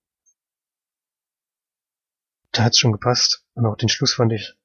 [2.51, 3.45] da hat's schon gepasst.
[3.53, 4.55] Und auch den Schluss fand ich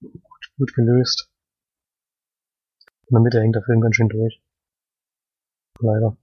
[0.00, 1.30] gut, gut gelöst.
[3.08, 4.42] In der Mitte hängt der Film ganz schön durch.
[5.80, 6.16] Leider.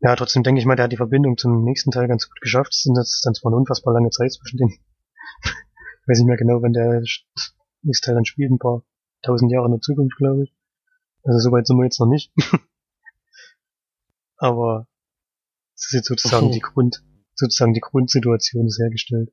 [0.00, 2.72] Ja, trotzdem denke ich mal, der hat die Verbindung zum nächsten Teil ganz gut geschafft.
[2.72, 4.68] Es sind jetzt dann zwar eine unfassbar lange Zeit zwischen den,
[5.42, 7.02] ich weiß nicht mehr genau, wenn der
[7.82, 8.84] nächste Teil dann spielt, ein paar
[9.22, 10.54] tausend Jahre in der Zukunft, glaube ich.
[11.24, 12.32] Also soweit sind wir jetzt noch nicht.
[14.36, 14.86] Aber
[15.74, 16.54] es ist jetzt sozusagen okay.
[16.54, 19.32] die Grund, sozusagen die Grundsituation ist hergestellt.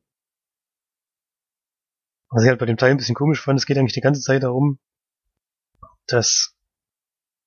[2.30, 4.22] Was ich halt bei dem Teil ein bisschen komisch fand, es geht eigentlich die ganze
[4.22, 4.80] Zeit darum,
[6.08, 6.56] dass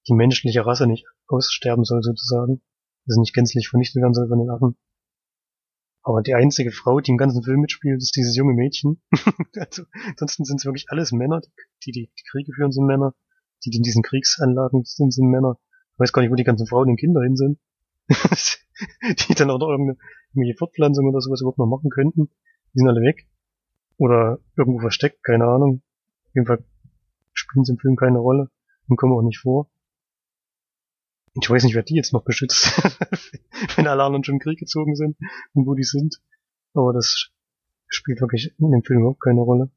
[0.06, 2.62] die menschliche Rasse nicht aussterben soll sozusagen
[3.08, 4.76] also nicht gänzlich vernichtet werden soll von den Affen.
[6.02, 9.02] Aber die einzige Frau, die im ganzen Film mitspielt, ist dieses junge Mädchen.
[9.56, 11.40] also, ansonsten sind es wirklich alles Männer,
[11.84, 13.14] die, die die Kriege führen, sind Männer.
[13.64, 15.58] Die, die in diesen Kriegsanlagen sind, sind Männer.
[15.94, 17.58] Ich weiß gar nicht, wo die ganzen Frauen und Kinder hin sind.
[18.08, 22.30] die dann auch noch irgendeine, Fortpflanzung oder sowas überhaupt noch machen könnten.
[22.72, 23.26] Die sind alle weg.
[23.96, 25.82] Oder irgendwo versteckt, keine Ahnung.
[26.28, 26.64] Auf jeden Fall
[27.32, 28.50] spielen sie im Film keine Rolle
[28.88, 29.68] und kommen auch nicht vor.
[31.40, 32.66] Ich weiß nicht, wer die jetzt noch beschützt,
[33.76, 35.16] wenn alle anderen schon in Krieg gezogen sind
[35.54, 36.20] und wo die sind.
[36.74, 37.30] Aber das
[37.86, 39.70] spielt wirklich in dem Film überhaupt keine Rolle.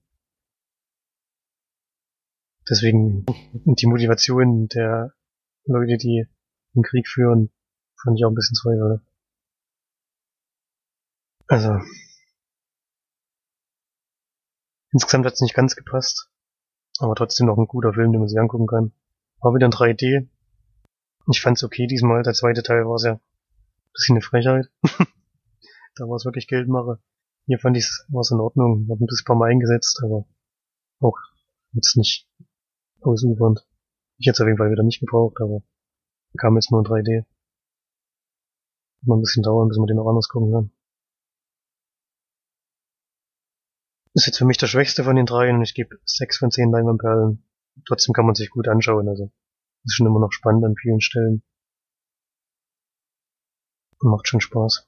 [2.68, 3.26] Deswegen
[3.66, 5.14] die Motivation der
[5.66, 6.26] Leute, die
[6.74, 7.52] den Krieg führen,
[8.02, 9.06] fand ich auch ein bisschen zweifelhaft.
[11.48, 11.80] Also
[14.92, 16.30] insgesamt hat es nicht ganz gepasst,
[17.00, 18.94] aber trotzdem noch ein guter Film, den man sich angucken kann.
[19.42, 20.28] War wieder in 3D,
[21.32, 22.24] ich fand's okay diesmal.
[22.24, 23.20] Der zweite Teil war sehr
[23.94, 24.72] bisschen eine Frechheit.
[25.96, 27.00] da war es wirklich Geldmache.
[27.46, 28.88] Hier fand ich es in Ordnung.
[28.90, 30.26] Hab ein bisschen paar Mal eingesetzt, aber
[31.00, 31.18] auch
[31.74, 32.28] jetzt nicht
[33.02, 33.68] ausufernd.
[34.18, 35.64] Ich hätte es auf jeden Fall wieder nicht gebraucht, aber
[36.38, 37.26] kam jetzt nur in 3D.
[39.04, 40.72] Mal ein bisschen dauern, bis man den auch anders gucken kann.
[44.14, 46.72] Ist jetzt für mich der schwächste von den dreien und ich gebe 6 von 10
[46.72, 47.44] Leinwandperlen.
[47.88, 49.32] Trotzdem kann man sich gut anschauen, also
[49.86, 51.44] ist schon immer noch spannend an vielen Stellen.
[54.00, 54.88] Und macht schon Spaß.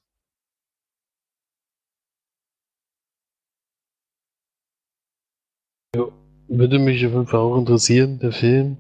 [5.96, 6.08] Ja,
[6.48, 8.78] würde mich auf jeden Fall auch interessieren, der Film.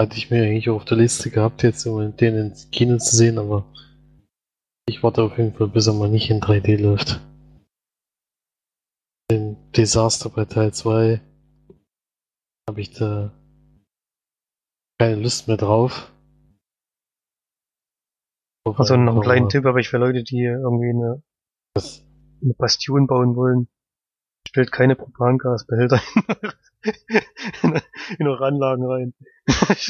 [0.00, 3.16] Hatte ich mir eigentlich auch auf der Liste gehabt, jetzt um den ins Kino zu
[3.16, 3.72] sehen, aber
[4.88, 7.20] ich warte auf jeden Fall, bis er mal nicht in 3D läuft.
[9.30, 11.20] Den Desaster bei Teil 2
[12.68, 13.32] habe ich da
[15.02, 16.12] keine Lust mehr drauf.
[18.64, 21.24] Also noch einen kleinen Tipp habe ich für Leute, die irgendwie eine,
[21.74, 22.04] Was?
[22.40, 23.66] eine Bastion bauen wollen.
[24.46, 26.00] Stellt keine Propangasbehälter
[27.62, 27.80] in,
[28.18, 29.12] in eure Anlagen rein.
[29.46, 29.88] das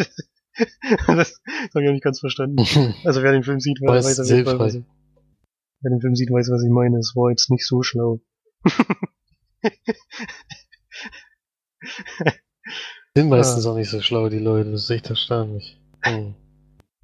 [1.74, 2.64] habe ich auch nicht ganz verstanden.
[3.04, 4.84] Also wer den Film sieht, weiß, weiß, weiß, was ich,
[5.82, 6.98] wer den Film sieht, weiß, was ich meine.
[6.98, 8.20] Es war jetzt nicht so schlau.
[13.16, 13.70] Sind meistens ja.
[13.70, 14.70] auch nicht so schlau, die Leute.
[14.72, 15.78] Das ist echt erstaunlich.
[16.04, 16.34] Hm.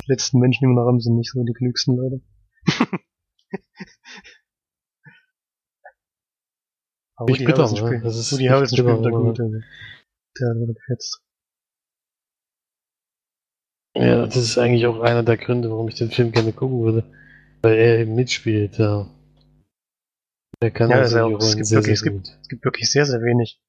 [0.06, 2.20] letzten Menschen, die noch haben, sind nicht so die klügsten Leute.
[7.16, 8.00] Aber Ich Harrelson ne?
[8.02, 9.40] Das ist Harrelson bitter, spielt da gut.
[9.40, 9.58] Also.
[10.40, 11.20] Der hat wieder gefetzt.
[13.96, 17.04] Ja, das ist eigentlich auch einer der Gründe, warum ich den Film gerne gucken würde.
[17.62, 19.10] Weil er eben mitspielt, ja.
[20.60, 22.28] Er kann Ja, also die auch- es gibt sehr, wirklich- sehr gut.
[22.40, 23.60] Es gibt wirklich sehr, sehr wenig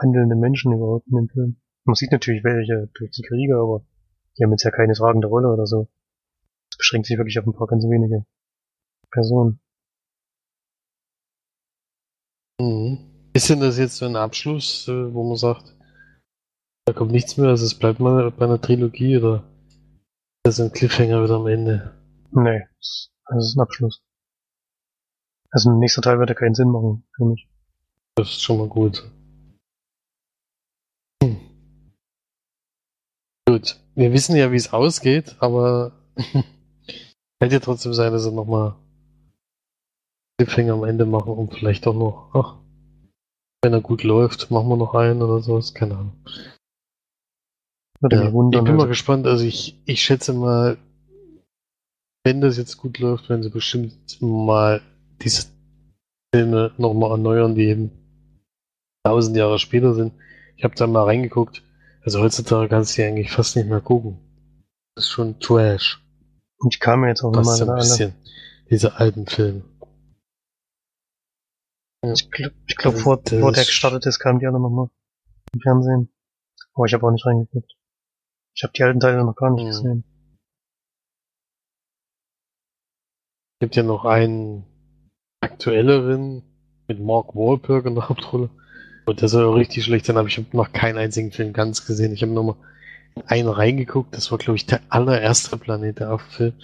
[0.00, 1.56] handelnde Menschen überhaupt in dem Film.
[1.84, 3.84] Man sieht natürlich welche durch die Kriege, aber
[4.36, 5.88] die haben jetzt ja keine tragende Rolle oder so.
[6.70, 8.26] Es beschränkt sich wirklich auf ein paar ganz wenige
[9.10, 9.60] Personen.
[12.60, 12.98] Mhm.
[13.34, 15.76] Ist denn das jetzt so ein Abschluss, äh, wo man sagt,
[16.86, 19.44] da kommt nichts mehr, also es bleibt mal bei einer Trilogie oder
[20.44, 21.92] ist das ein Cliffhanger wieder am Ende?
[22.30, 24.02] Nee, das das ist ein Abschluss.
[25.50, 27.48] Also ein nächster Teil wird ja keinen Sinn machen für mich.
[28.16, 29.10] Das ist schon mal gut.
[33.96, 35.92] Wir wissen ja, wie es ausgeht, aber
[37.40, 38.76] hätte ja trotzdem sein, dass er nochmal
[40.38, 42.56] Cliffhanger am Ende machen und vielleicht auch noch, ach,
[43.62, 46.12] wenn er gut läuft, machen wir noch einen oder sowas, keine Ahnung.
[48.10, 48.60] Ja, wundern.
[48.60, 48.88] ich bin mal also.
[48.88, 50.76] gespannt, also ich, ich schätze mal,
[52.24, 54.82] wenn das jetzt gut läuft, werden sie bestimmt mal
[55.22, 55.46] diese
[56.34, 57.90] Filme nochmal erneuern, die eben
[59.04, 60.12] tausend Jahre später sind.
[60.56, 61.62] Ich habe da mal reingeguckt.
[62.06, 64.18] Also heutzutage kannst du die eigentlich fast nicht mehr gucken.
[64.94, 66.00] Das ist schon Trash.
[66.58, 68.14] Und ich kam mir jetzt auch nochmal ein bisschen.
[68.70, 69.64] Diese alten Filme.
[72.04, 74.88] Ich glaube, ich glaub, Also vor, vor der gestartet ist, kamen die alle nochmal
[75.52, 76.08] im Fernsehen.
[76.74, 77.72] Aber ich habe auch nicht reingeguckt.
[78.54, 79.66] Ich habe die alten Teile noch gar nicht Mhm.
[79.68, 80.04] gesehen.
[83.58, 84.64] gibt ja noch einen
[85.40, 86.42] aktuelleren
[86.86, 88.50] mit Mark Wahlberg in der Hauptrolle.
[89.06, 92.12] Und der soll richtig schlecht sein, aber ich habe noch keinen einzigen Film ganz gesehen.
[92.12, 92.56] Ich habe nur mal
[93.26, 94.14] einen reingeguckt.
[94.14, 96.54] Das war, glaube ich, der allererste Planet der Affen-Film.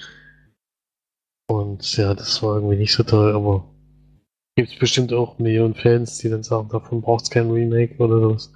[1.49, 3.69] Und ja, das war irgendwie nicht so toll, aber
[4.57, 8.21] gibt es bestimmt auch Millionen Fans, die dann sagen, davon braucht es kein Remake oder
[8.21, 8.53] sowas.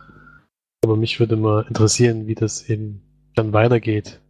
[0.85, 3.03] Aber mich würde mal interessieren, wie das eben
[3.35, 4.21] dann weitergeht.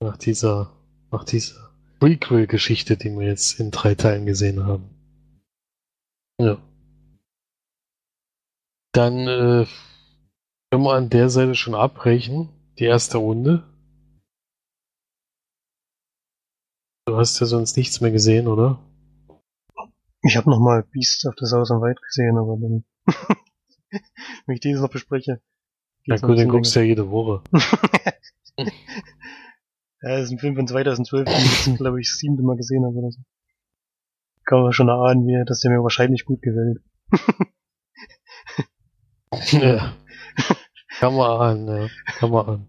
[0.00, 0.72] Nach dieser,
[1.10, 4.90] nach dieser Prequel-Geschichte, die wir jetzt in drei Teilen gesehen haben.
[6.40, 6.58] Ja.
[8.94, 9.66] Dann äh,
[10.70, 12.48] können wir an der Seite schon abbrechen.
[12.78, 13.64] Die erste Runde.
[17.06, 18.78] Du hast ja sonst nichts mehr gesehen, oder?
[20.22, 22.84] Ich habe nochmal Beast of the Southern Wild gesehen, aber dann,
[24.46, 25.42] wenn ich dieses noch bespreche,
[26.06, 27.42] Na gut, bisschen guckst du ja jede Woche.
[30.06, 32.84] Ja, das ist ein Film von 2012, den ich glaube ich, das siebte Mal gesehen
[32.84, 33.22] habe oder so.
[34.44, 36.82] Kann man schon erahnen, wie, dass der mir wahrscheinlich gut gefällt.
[39.52, 39.96] ja.
[41.00, 41.88] Kann man ahnen, ja.
[42.18, 42.68] Kann man ahnen.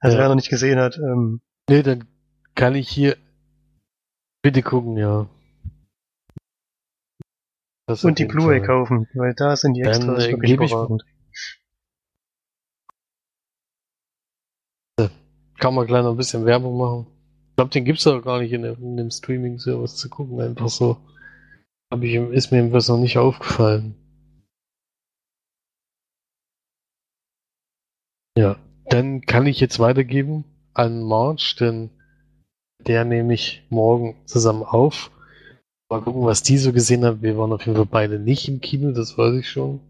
[0.00, 0.22] Also Ja.
[0.22, 2.06] wer noch nicht gesehen hat, ähm, Nee, dann
[2.54, 3.16] kann ich hier
[4.42, 5.28] bitte gucken, ja.
[7.86, 10.72] Das und die Blu-ray kaufen, weil da sind die Dann, Extras äh, wirklich gebe ich-
[10.72, 11.04] überragend.
[15.58, 17.06] Kann man gleich noch ein bisschen Werbung machen.
[17.50, 20.68] Ich glaube, den gibt's auch gar nicht in dem, in dem Streaming-Service zu gucken, einfach
[20.68, 20.98] so.
[21.92, 23.96] Hab ich, ist mir was noch nicht aufgefallen.
[28.38, 28.54] Ja,
[28.88, 31.90] dann kann ich jetzt weitergeben an March, denn
[32.86, 35.10] der nehme ich morgen zusammen auf.
[35.90, 37.20] Mal gucken, was die so gesehen hat.
[37.20, 39.80] Wir waren auf jeden Fall beide nicht im Kino, das weiß ich schon.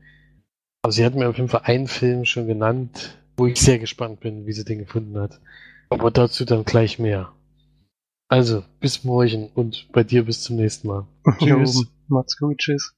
[0.80, 4.20] Aber sie hat mir auf jeden Fall einen Film schon genannt, wo ich sehr gespannt
[4.20, 5.42] bin, wie sie den gefunden hat.
[5.90, 7.30] Aber dazu dann gleich mehr.
[8.28, 11.06] Also, bis morgen und bei dir bis zum nächsten Mal.
[11.38, 11.86] Tschüss.
[12.06, 12.94] Macht's gut, tschüss.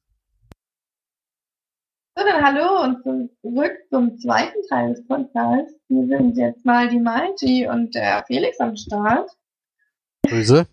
[2.20, 5.72] So, dann hallo und zu- zurück zum zweiten Teil des Podcasts.
[5.88, 9.30] Hier sind jetzt mal die Malti und der Felix am Start.
[10.28, 10.66] Grüße.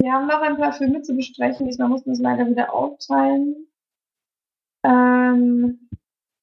[0.00, 1.66] Wir haben noch ein paar Filme zu besprechen.
[1.66, 3.66] Diesmal mussten wir es leider wieder aufteilen.
[4.82, 5.90] Ähm,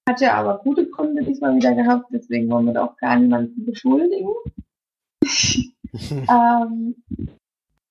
[0.07, 3.65] hat ja aber gute Gründe diesmal wieder gehabt, deswegen wollen wir da auch gar niemanden
[3.65, 4.29] beschuldigen.
[5.93, 7.03] ähm,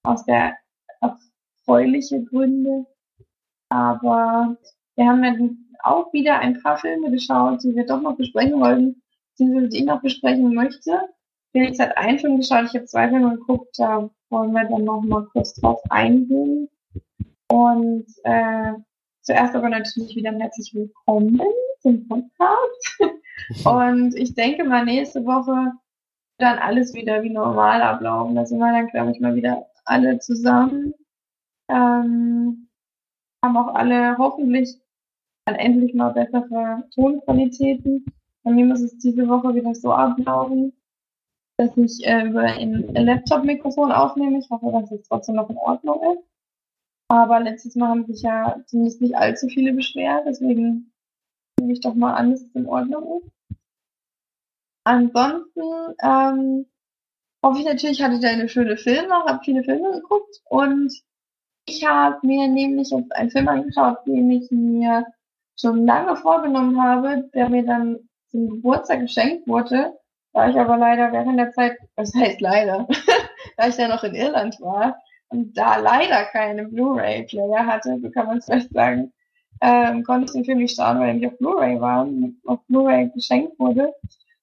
[0.04, 0.56] aus der
[1.00, 2.86] erfreuliche Gründe.
[3.70, 4.56] Aber
[4.94, 5.34] wir haben ja
[5.84, 9.02] auch wieder ein paar Filme geschaut, die wir doch noch besprechen wollten,
[9.38, 11.00] die ich noch besprechen möchte.
[11.52, 15.02] Felix hat einen Film geschaut, ich habe zwei Filme geguckt, da wollen wir dann noch
[15.02, 16.68] mal kurz drauf eingehen.
[17.48, 18.72] Und äh,
[19.20, 21.40] zuerst aber natürlich wieder herzlich willkommen
[21.80, 23.00] zum Podcast.
[23.66, 25.72] Und ich denke mal, nächste Woche
[26.38, 28.34] dann alles wieder wie normal ablaufen.
[28.34, 30.94] Da sind wir dann, glaube ich, mal wieder alle zusammen.
[31.68, 32.68] Ähm,
[33.44, 34.81] haben auch alle hoffentlich
[35.44, 38.04] dann endlich mal bessere Tonqualitäten.
[38.42, 40.72] Bei mir muss es diese Woche wieder so ablaufen,
[41.56, 44.38] dass ich äh, über ein Laptop-Mikrofon aufnehme.
[44.38, 46.24] Ich hoffe, dass es trotzdem noch in Ordnung ist.
[47.08, 50.92] Aber letztes Mal haben sich ja zumindest nicht allzu viele beschwert, deswegen
[51.60, 53.56] nehme ich doch mal an, dass es in Ordnung ist.
[54.84, 55.60] Ansonsten
[56.02, 56.66] ähm,
[57.44, 60.90] hoffe ich natürlich, hatte ich eine schöne Filme, habe viele Filme geguckt und
[61.66, 65.06] ich habe mir nämlich jetzt einen Film angeschaut, den ich mir
[65.58, 67.98] schon lange vorgenommen habe, der mir dann
[68.30, 69.92] zum Geburtstag geschenkt wurde,
[70.32, 72.88] da ich aber leider während der Zeit, was heißt leider,
[73.56, 74.98] da ich ja noch in Irland war
[75.28, 79.12] und da leider keine Blu-ray-Player hatte, so kann man es vielleicht sagen,
[79.60, 82.08] ähm, konnte ich den Film nicht schauen, weil er nicht auf Blu-ray war,
[82.46, 83.92] auf Blu-ray geschenkt wurde.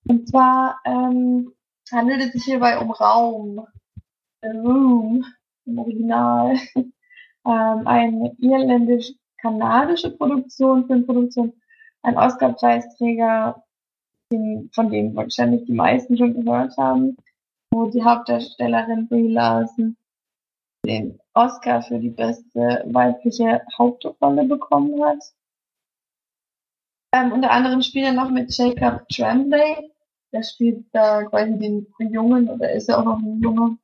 [0.07, 1.51] Und zwar ähm,
[1.91, 3.68] handelt es sich hierbei um Raum,
[4.41, 5.26] The Room
[5.66, 6.93] im Original, ähm,
[7.86, 8.36] eine
[9.44, 11.54] irländisch-kanadische Produktion, Filmproduktion,
[12.04, 13.64] ein Oscar-Preisträger,
[14.74, 17.18] von dem wahrscheinlich die meisten schon gehört haben,
[17.72, 19.98] wo die Hauptdarstellerin Brie Larson
[20.86, 25.24] den Oscar für die beste weibliche Hauptrolle bekommen hat.
[27.14, 29.92] Ähm, unter anderem spielt er noch mit Jacob Tremblay.
[30.32, 33.78] Der spielt da quasi den Jungen oder ist ja auch noch ein Junge.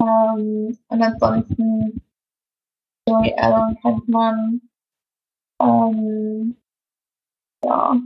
[0.00, 2.00] Ähm, und ansonsten
[3.08, 4.60] Joey Allen kennt man.
[5.62, 6.56] Ähm,
[7.64, 8.00] ja,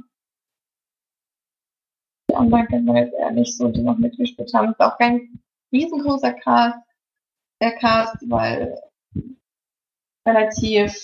[2.36, 4.72] anderen kennt man jetzt eher nicht so, die noch mitgespielt haben.
[4.72, 5.40] Ist auch kein
[5.72, 6.78] riesengroßer Cast,
[7.62, 8.78] der Cast, weil
[10.26, 10.94] relativ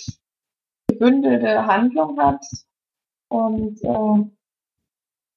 [0.88, 2.44] gebündelte Handlung hat.
[3.28, 4.30] Und äh,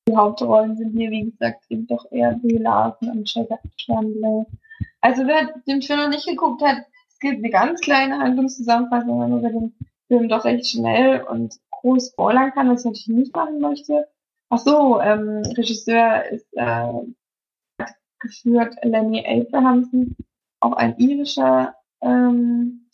[0.08, 3.34] die Hauptrollen sind hier, wie gesagt, eben doch eher Brie Larson und
[3.86, 4.46] Tremblay.
[5.02, 9.50] Also wer den Film noch nicht geguckt hat, es gibt eine ganz kleine Handlungszusammenfassung, über
[9.50, 9.76] den
[10.08, 14.08] Film doch recht schnell und groß spoilern kann, was ich natürlich nicht machen möchte.
[14.50, 16.94] Ach so, ähm, Regisseur ist äh,
[18.20, 20.16] geführt Lenny Abrahamson,
[20.60, 22.90] auch ein irischer, ähm,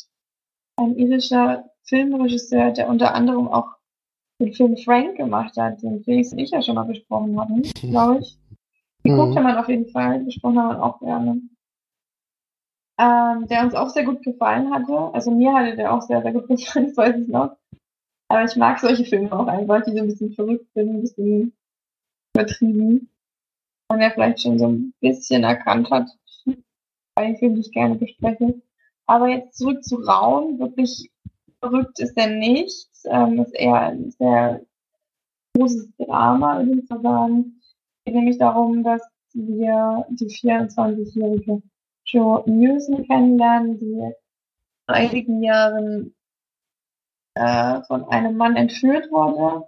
[0.77, 3.67] ein irischer Filmregisseur, der unter anderem auch
[4.39, 8.19] den Film Frank gemacht hat, den Felix und ich ja schon mal besprochen hatten, glaube
[8.19, 8.37] ich.
[9.03, 9.37] Geguckt mhm.
[9.37, 11.41] haben wir auf jeden Fall, besprochen haben wir auch gerne.
[13.01, 14.93] Ähm, der uns auch sehr gut gefallen hatte.
[15.13, 17.57] Also mir hatte der auch sehr, sehr gut gefallen, das weiß ich noch.
[18.27, 21.53] Aber ich mag solche Filme auch einfach, die so ein bisschen verrückt sind, ein bisschen
[22.35, 23.09] übertrieben.
[23.89, 26.09] Man ja vielleicht schon so ein bisschen erkannt hat,
[26.45, 28.61] ich Film, die ich gerne bespreche.
[29.07, 30.59] Aber jetzt zurück zu Raum.
[30.59, 31.11] Wirklich
[31.59, 32.87] verrückt ist er nicht.
[33.05, 34.61] Ähm, ist eher ein sehr
[35.55, 37.59] großes Drama, würde ich mal sagen.
[37.59, 39.01] Es geht nämlich darum, dass
[39.33, 41.63] wir die 24-jährige
[42.11, 44.13] Joe Newsom kennenlernen, die
[44.85, 46.13] vor einigen Jahren
[47.35, 49.67] äh, von einem Mann entführt wurde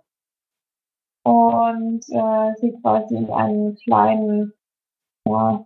[1.23, 4.53] und äh, sie quasi in einem kleinen
[5.25, 5.65] ja,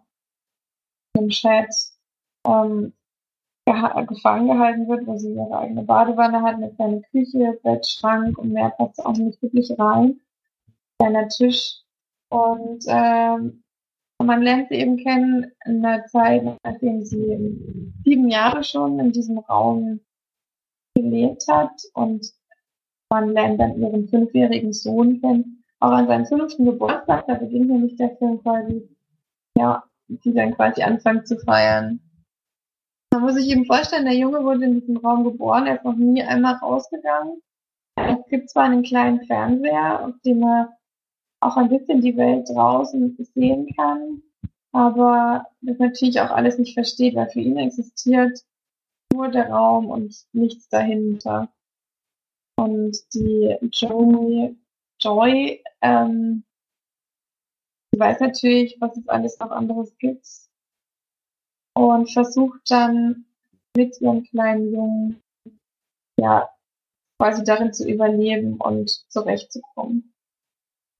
[1.13, 1.73] im Chat
[2.45, 2.93] ähm,
[3.65, 8.53] geha gefangen gehalten wird, wo sie ihre eigene Badewanne hat, eine kleine Küche, Bettschrank und
[8.53, 10.21] mehr passt auch nicht wirklich rein.
[10.99, 11.81] Kleiner Tisch.
[12.29, 13.63] Und ähm,
[14.23, 19.37] man lernt sie eben kennen in der Zeit, nachdem sie sieben Jahre schon in diesem
[19.39, 19.99] Raum
[20.95, 22.33] gelebt hat und
[23.09, 25.63] man lernt dann ihren fünfjährigen Sohn kennen.
[25.79, 28.89] Auch an seinem fünften Geburtstag, da beginnt nämlich der Film quasi,
[29.57, 31.99] ja, die dann quasi anfangen zu feiern.
[33.13, 35.95] Man muss sich eben vorstellen, der Junge wurde in diesem Raum geboren, er ist noch
[35.95, 37.41] nie einmal rausgegangen.
[37.95, 40.76] Es gibt zwar einen kleinen Fernseher, auf dem er
[41.39, 44.23] auch ein bisschen die Welt draußen sehen kann,
[44.71, 48.39] aber das natürlich auch alles nicht versteht, weil für ihn existiert
[49.13, 51.49] nur der Raum und nichts dahinter.
[52.57, 54.57] Und die Joey,
[54.99, 56.43] Joy, ähm,
[57.91, 60.27] sie weiß natürlich, was es alles noch anderes gibt
[61.75, 63.25] und versucht dann
[63.75, 65.23] mit ihrem kleinen Jungen,
[66.19, 66.49] ja,
[67.19, 70.13] quasi darin zu überleben und zurechtzukommen.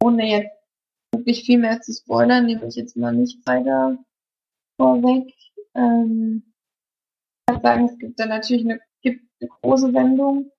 [0.04, 0.56] Ohne jetzt
[1.12, 3.98] wirklich viel mehr zu spoilern, nehme ich jetzt mal nicht weiter
[4.80, 5.34] vorweg.
[5.76, 6.54] Ähm,
[7.48, 10.52] kann sagen, es gibt dann natürlich eine, gibt eine große Wendung.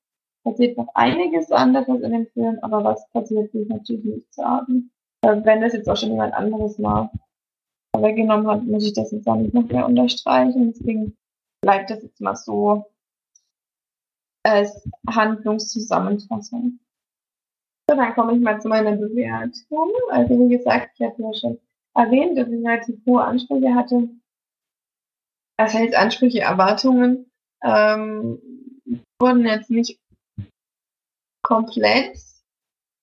[0.44, 4.90] Passiert noch einiges anderes in dem Film, aber was passiert, will ich natürlich nicht sagen.
[5.22, 7.10] Äh, wenn das jetzt auch schon jemand anderes mal
[7.96, 10.72] weggenommen hat, muss ich das jetzt auch nicht noch mehr unterstreichen.
[10.72, 11.16] Deswegen
[11.62, 12.84] bleibt das jetzt mal so
[14.44, 16.78] als Handlungszusammenfassung.
[17.88, 19.90] So, dann komme ich mal zu meiner Bewertung.
[20.10, 21.58] Also wie gesagt, ich hatte ja schon
[21.94, 24.08] erwähnt, dass ich relativ hohe Ansprüche hatte
[25.58, 27.30] das heißt Ansprüche, Erwartungen
[27.62, 28.40] ähm,
[29.20, 29.98] wurden jetzt nicht
[31.42, 32.16] komplett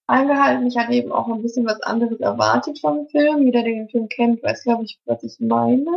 [0.08, 0.66] angehalten.
[0.66, 3.44] Ich hatte eben auch ein bisschen was anderes erwartet vom Film.
[3.44, 5.92] Jeder, der den Film kennt, weiß, glaube ich, was ich meine.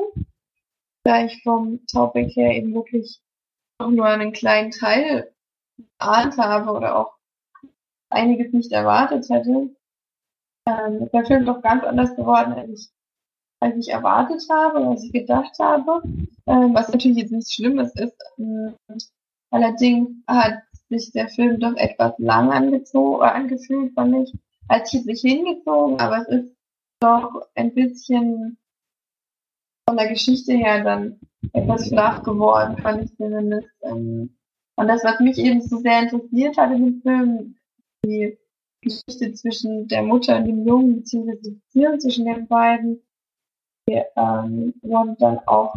[1.05, 3.21] Da ich vom Topic her eben wirklich
[3.79, 5.33] auch nur einen kleinen Teil
[6.01, 7.18] geahnt habe oder auch
[8.11, 9.71] einiges nicht erwartet hätte,
[10.67, 12.89] ähm, ist der Film doch ganz anders geworden, als ich,
[13.61, 16.03] als ich erwartet habe, als ich gedacht habe.
[16.47, 18.17] Ähm, was natürlich jetzt nichts Schlimmes ist.
[18.39, 18.75] Ähm,
[19.51, 24.35] allerdings hat sich der Film doch etwas lang angezogen, äh, angefühlt, fand ich.
[24.69, 26.57] Als ich sich hingezogen, aber es ist
[27.01, 28.59] doch ein bisschen
[29.89, 31.19] von der Geschichte her dann
[31.55, 33.69] etwas flach geworden, fand ich zumindest.
[33.83, 34.37] Ähm,
[34.77, 37.58] und das, was mich eben so sehr interessiert hat in dem Film,
[38.09, 38.39] die
[38.81, 43.03] Geschichte zwischen der Mutter und dem Jungen, beziehungsweise die Beziehung zwischen den beiden,
[43.89, 45.75] die ähm, wurden dann auch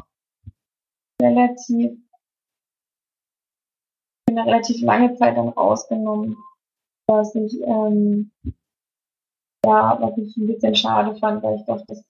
[1.22, 1.98] relativ
[4.30, 6.38] eine relativ lange Zeit dann rausgenommen,
[7.08, 8.32] was ich ähm,
[9.66, 12.04] ja, was ich ein bisschen schade fand, weil ich doch das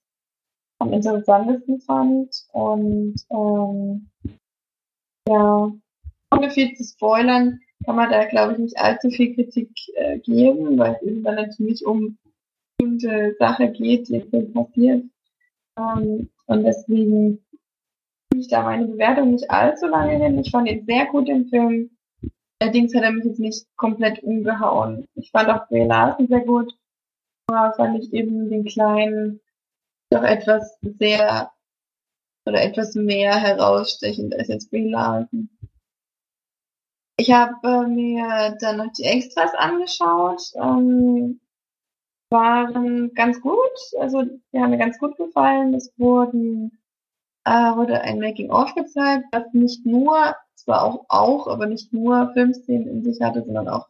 [0.80, 4.10] am interessantesten fand und ähm,
[5.28, 5.72] ja,
[6.32, 10.78] ohne viel zu spoilern, kann man da glaube ich nicht allzu viel Kritik äh, geben,
[10.78, 12.18] weil es dann natürlich um
[12.78, 15.04] bestimmte Sache geht, die jetzt passiert.
[15.78, 17.44] Ähm, und deswegen
[18.38, 20.40] ich da meine Bewertung nicht allzu lange hin.
[20.40, 21.92] Ich fand ihn sehr gut im Film.
[22.60, 25.08] Allerdings hat er mich jetzt nicht komplett umgehauen.
[25.16, 26.74] Ich fand auch Brie Larson sehr gut.
[27.48, 29.42] Aber fand ich eben den kleinen
[30.10, 31.52] doch etwas sehr
[32.46, 35.50] oder etwas mehr herausstechend als jetzt Brie Larson.
[37.18, 40.42] Ich habe äh, mir dann noch die Extras angeschaut.
[40.56, 41.40] Ähm,
[42.30, 43.58] waren ganz gut.
[44.00, 45.74] Also die haben mir ganz gut gefallen.
[45.74, 46.82] Es wurden
[47.46, 52.88] äh, wurde ein Making-of gezeigt, was nicht nur zwar auch, auch, aber nicht nur Filmszenen
[52.88, 53.88] in sich hatte, sondern auch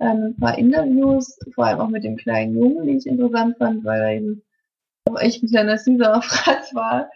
[0.00, 3.84] ähm, ein paar Interviews, vor allem auch mit dem kleinen Jungen, die ich interessant fand,
[3.84, 4.42] weil er eben
[5.08, 7.10] auch echt ein kleiner süßer Fratz war,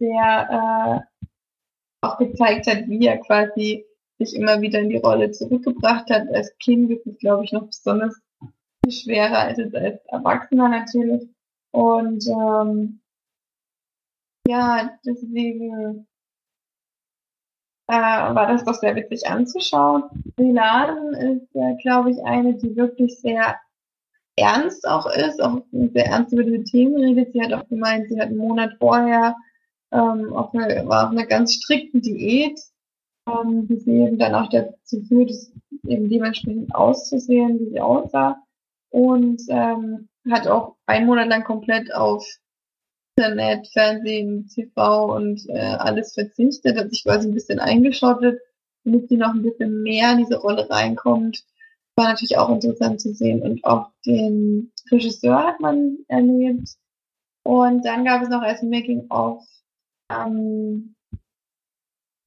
[0.00, 1.26] der äh,
[2.02, 3.86] auch gezeigt hat, wie er quasi
[4.24, 6.28] sich immer wieder in die Rolle zurückgebracht hat.
[6.32, 8.20] Als Kind ist es, glaube ich, noch besonders
[8.88, 11.28] schwerer als als Erwachsener natürlich.
[11.72, 13.00] Und ähm,
[14.46, 16.06] ja, deswegen
[17.88, 20.04] äh, war das doch sehr witzig anzuschauen.
[20.36, 23.56] Laden ist, äh, glaube ich, eine, die wirklich sehr
[24.36, 27.32] ernst auch ist, auch sehr ernst über diese Themen redet.
[27.32, 29.36] Sie hat auch gemeint, sie hat einen Monat vorher
[29.92, 32.58] ähm, auf eine, war auf einer ganz strikten Diät,
[33.26, 35.30] ähm, die sie dann auch dazu führt,
[35.86, 38.42] eben dementsprechend auszusehen, wie sie aussah.
[38.90, 42.26] Und ähm, hat auch einen Monat lang komplett auf
[43.16, 48.40] Internet, Fernsehen, TV und äh, alles verzichtet, hat sich quasi ein bisschen eingeschottet,
[48.84, 51.44] damit sie noch ein bisschen mehr in diese Rolle reinkommt.
[51.96, 56.76] War natürlich auch interessant zu sehen und auch den Regisseur hat man erlebt.
[57.44, 59.44] Und dann gab es noch als Making-of,
[60.10, 60.94] ähm,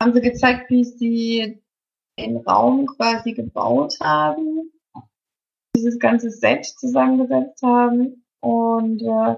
[0.02, 1.62] haben sie gezeigt, wie sie
[2.20, 4.72] den Raum quasi gebaut haben,
[5.76, 9.36] dieses ganze Set zusammengesetzt haben und äh,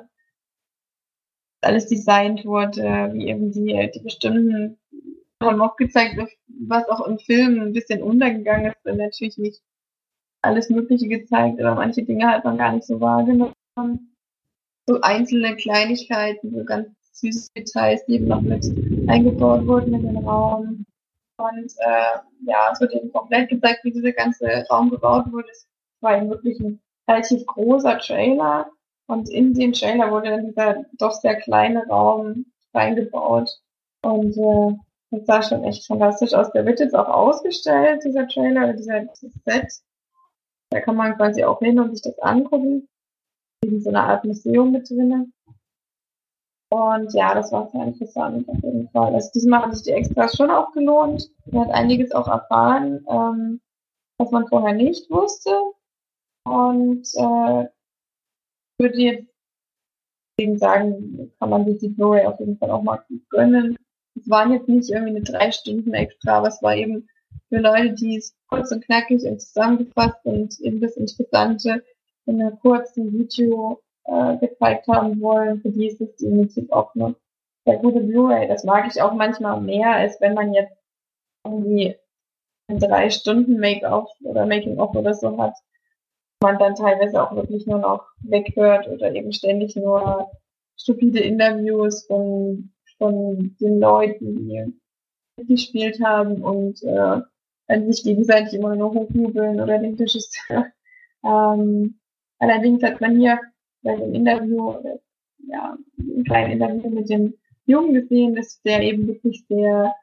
[1.61, 4.77] alles designt wurde, wie eben die, die bestimmten
[5.41, 9.61] haben auch gezeigt, was auch im Film ein bisschen untergegangen ist, und natürlich nicht
[10.41, 13.53] alles Mögliche gezeigt, aber manche Dinge hat man gar nicht so wahrgenommen.
[14.87, 16.87] So einzelne Kleinigkeiten, so ganz
[17.19, 18.65] süße Details, eben noch mit
[19.07, 20.85] eingebaut wurden in den Raum.
[21.37, 25.49] Und äh, ja, es wird eben komplett gezeigt, wie dieser ganze Raum gebaut wurde.
[25.51, 25.67] Es
[26.01, 28.69] war eben wirklich ein relativ großer Trailer
[29.07, 33.49] und in den Trailer wurde dann dieser doch sehr kleine Raum reingebaut.
[34.01, 34.77] Und äh,
[35.11, 36.51] das sah schon echt fantastisch aus.
[36.51, 39.05] Der wird jetzt auch ausgestellt, dieser Trailer, dieser
[39.45, 39.81] Set.
[40.69, 42.87] Da kann man quasi auch hin und sich das angucken.
[43.63, 45.33] In so einer Art Museum mit drinnen.
[46.69, 49.15] Und ja, das war sehr interessant auf jeden Fall.
[49.15, 51.29] Also diesmal haben sich die Extras schon auch gelohnt.
[51.45, 53.61] Man hat einiges auch erfahren, ähm,
[54.17, 55.51] was man vorher nicht wusste.
[56.43, 57.67] Und äh,
[58.79, 59.27] würde jetzt
[60.37, 63.77] deswegen sagen, kann man sich die Blu-ray auf jeden Fall auch mal gönnen.
[64.15, 67.07] Es waren jetzt nicht irgendwie eine drei Stunden extra, aber es war eben
[67.49, 71.83] für Leute, die es kurz und knackig und zusammengefasst und eben das Interessante
[72.25, 77.15] in einem kurzen Video äh, gezeigt haben wollen, für die ist es definitiv auch eine
[77.65, 78.47] sehr gute Blu-ray.
[78.47, 80.73] Das mag ich auch manchmal mehr, als wenn man jetzt
[81.45, 81.95] irgendwie
[82.67, 85.53] ein drei Stunden Make-off oder Making-off oder so hat
[86.41, 90.29] man dann teilweise auch wirklich nur noch weghört oder eben ständig nur
[90.75, 94.35] stupide Interviews von, von den Leuten,
[95.37, 97.21] die gespielt haben und äh,
[97.87, 100.67] sich gegenseitig immer nur hochjubeln oder den Regisseur.
[101.23, 101.99] Ähm,
[102.39, 103.39] Allerdings hat man hier
[103.87, 104.73] bei dem Interview,
[105.47, 107.33] ja, ein kleines Interview mit dem
[107.65, 109.95] Jungen gesehen, dass der eben wirklich sehr,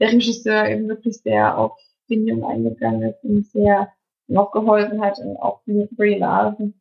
[0.00, 1.76] der Regisseur eben wirklich sehr auf
[2.08, 3.92] den Jungen eingegangen ist und sehr
[4.28, 6.74] noch geholfen hat und auch Brie Larson.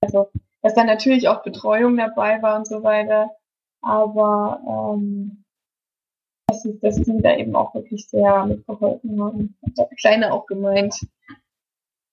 [0.00, 0.30] Also,
[0.62, 3.30] dass da natürlich auch Betreuung dabei war und so weiter,
[3.80, 5.44] aber ähm,
[6.46, 9.56] dass, dass die da eben auch wirklich sehr mitgeholfen haben.
[9.62, 10.94] Hat der Kleine auch gemeint,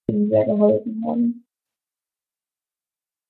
[0.09, 1.44] ihnen sehr geholfen haben.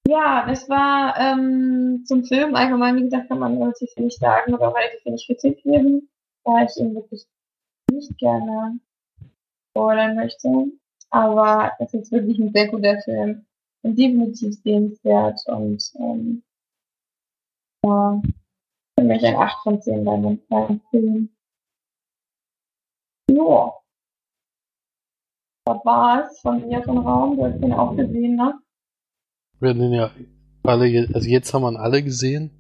[0.08, 4.74] Ja, das war ähm, zum Film allgemein, wie gesagt, kann man relativ wenig sagen oder
[4.74, 6.10] relativ wenig Kritik geben,
[6.44, 7.26] da ich ihn wirklich
[7.92, 8.80] nicht gerne
[9.72, 10.72] spoilern möchte.
[11.10, 13.46] Aber es ist wirklich ein sehr guter Film
[13.84, 16.44] und definitiv sehenswert und ähm,
[17.84, 18.22] ja,
[18.98, 21.30] für mich ein 8 von 10 bei einem Film.
[23.30, 23.74] Ja.
[25.68, 27.38] Das war's von mir vom Raum.
[27.38, 28.60] Du hast den auch gesehen, ne?
[29.66, 30.12] Wir hatten den ja
[30.62, 32.52] alle, also jetzt haben wir ihn alle gesehen.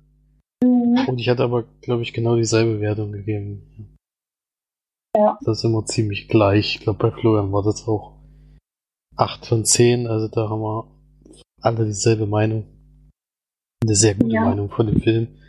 [0.64, 1.06] Mhm.
[1.08, 3.96] Und ich hatte aber, glaube ich, genau dieselbe Wertung gegeben.
[5.16, 5.38] Ja.
[5.46, 6.78] Das ist immer ziemlich gleich.
[6.78, 8.18] Ich glaube, bei Florian war das auch
[9.18, 10.08] 8 von 10.
[10.08, 10.88] Also da haben wir
[11.62, 12.66] alle dieselbe Meinung.
[13.84, 14.46] Eine sehr gute Ja.
[14.46, 15.44] Meinung von dem Film.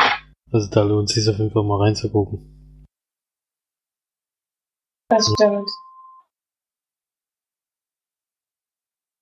[0.53, 2.85] Also da lohnt es sich auf jeden Fall mal reinzugucken.
[5.09, 5.71] Das stimmt.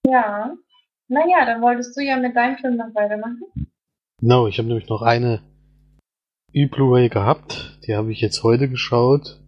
[0.08, 0.56] Ja.
[1.14, 3.44] Naja, dann wolltest du ja mit deinem Film noch weitermachen.
[4.20, 5.42] Genau, ich habe nämlich noch eine
[6.52, 7.78] E-Blu-ray gehabt.
[7.86, 9.40] Die habe ich jetzt heute geschaut.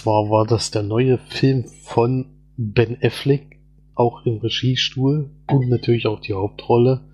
[0.00, 3.60] Zwar war das der neue Film von Ben Affleck,
[3.94, 7.04] auch im Regiestuhl und natürlich auch die Hauptrolle.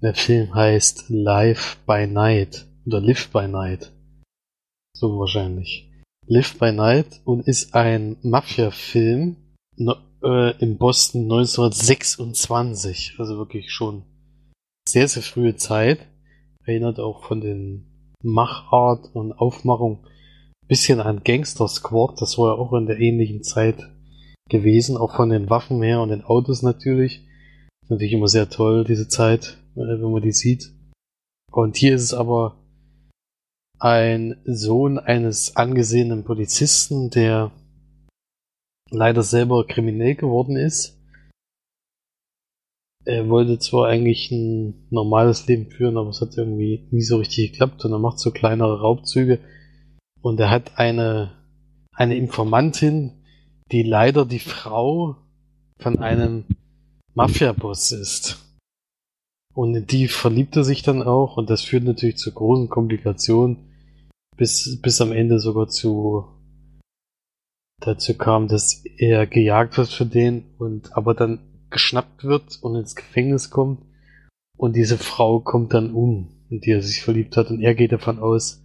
[0.00, 3.92] Der Film heißt Live by Night oder Live by Night.
[4.96, 5.90] So wahrscheinlich.
[6.26, 9.36] Live by Night und ist ein Mafia-Film
[9.76, 13.16] no, äh, in Boston 1926.
[13.18, 14.02] Also wirklich schon
[14.88, 16.06] sehr, sehr frühe Zeit.
[16.64, 20.06] Erinnert auch von den Machart und Aufmachung
[20.66, 22.20] bisschen an Gangster Squad.
[22.20, 23.76] Das war ja auch in der ähnlichen Zeit
[24.48, 24.96] gewesen.
[24.96, 27.26] Auch von den Waffen her und den Autos natürlich.
[27.88, 30.72] Natürlich immer sehr toll, diese Zeit, äh, wenn man die sieht.
[31.52, 32.56] Und hier ist es aber
[33.78, 37.52] ein Sohn eines angesehenen Polizisten, der
[38.94, 41.00] leider selber kriminell geworden ist.
[43.04, 47.52] Er wollte zwar eigentlich ein normales Leben führen, aber es hat irgendwie nie so richtig
[47.52, 49.40] geklappt und er macht so kleinere Raubzüge.
[50.22, 51.32] Und er hat eine,
[51.92, 53.24] eine Informantin,
[53.70, 55.16] die leider die Frau
[55.78, 56.46] von einem
[57.12, 58.40] Mafia-Boss ist.
[59.54, 63.70] Und in die verliebt er sich dann auch und das führt natürlich zu großen Komplikationen,
[64.36, 66.26] bis, bis am Ende sogar zu
[67.86, 72.94] dazu kam, dass er gejagt wird für den und aber dann geschnappt wird und ins
[72.94, 73.82] Gefängnis kommt
[74.56, 77.92] und diese Frau kommt dann um, in die er sich verliebt hat und er geht
[77.92, 78.64] davon aus,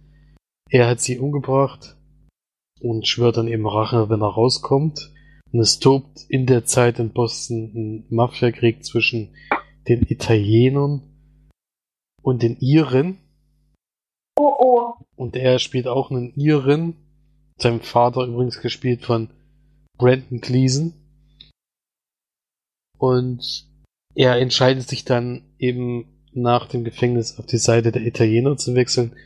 [0.68, 1.96] er hat sie umgebracht
[2.80, 5.12] und schwört dann eben Rache, wenn er rauskommt.
[5.52, 9.34] Und es tobt in der Zeit in Boston ein Mafiakrieg zwischen
[9.88, 11.02] den Italienern
[12.22, 13.18] und den Iren.
[14.36, 14.92] Oh oh.
[15.16, 16.94] Und er spielt auch einen Iren.
[17.60, 19.28] Sein Vater übrigens gespielt von
[19.98, 20.94] Brandon Gleason.
[22.98, 23.66] Und
[24.14, 29.16] er entscheidet sich dann eben nach dem Gefängnis auf die Seite der Italiener zu wechseln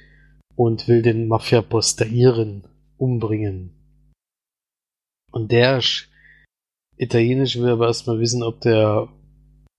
[0.56, 2.66] und will den Mafia-Boss der Iren
[2.96, 3.72] umbringen.
[5.32, 6.08] Und der Sch-
[6.96, 9.08] Italienisch will aber erstmal wissen, ob der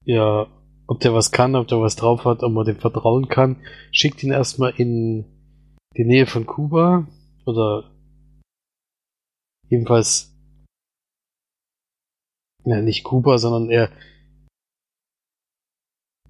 [0.03, 0.47] ja,
[0.88, 3.58] ob der was kann, ob der was drauf hat, ob man dem vertrauen kann.
[3.91, 5.26] Schickt ihn erstmal in
[5.97, 7.08] die Nähe von Kuba
[7.45, 7.95] oder
[9.70, 10.34] jedenfalls
[12.66, 13.91] ja, nicht Kuba, sondern er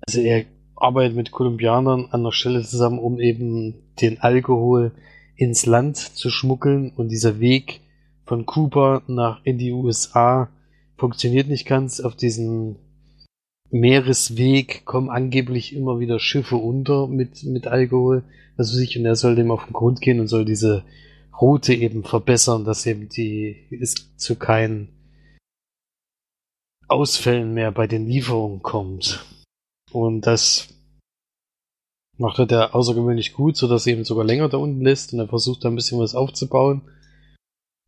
[0.07, 4.91] also er arbeitet mit Kolumbianern an der Stelle zusammen, um eben den Alkohol
[5.36, 7.81] ins Land zu schmuggeln und dieser Weg
[8.25, 10.49] von Kuba nach in die USA
[10.97, 11.99] funktioniert nicht ganz.
[11.99, 12.77] Auf diesem
[13.71, 18.23] Meeresweg kommen angeblich immer wieder Schiffe unter mit, mit Alkohol.
[18.57, 20.83] Also sich, und er soll dem auf den Grund gehen und soll diese
[21.41, 24.89] Route eben verbessern, dass eben die, es zu keinen
[26.88, 29.25] Ausfällen mehr bei den Lieferungen kommt.
[29.91, 30.69] Und das
[32.17, 35.19] macht er da außergewöhnlich gut, so dass er eben sogar länger da unten lässt und
[35.19, 36.81] er versucht da ein bisschen was aufzubauen.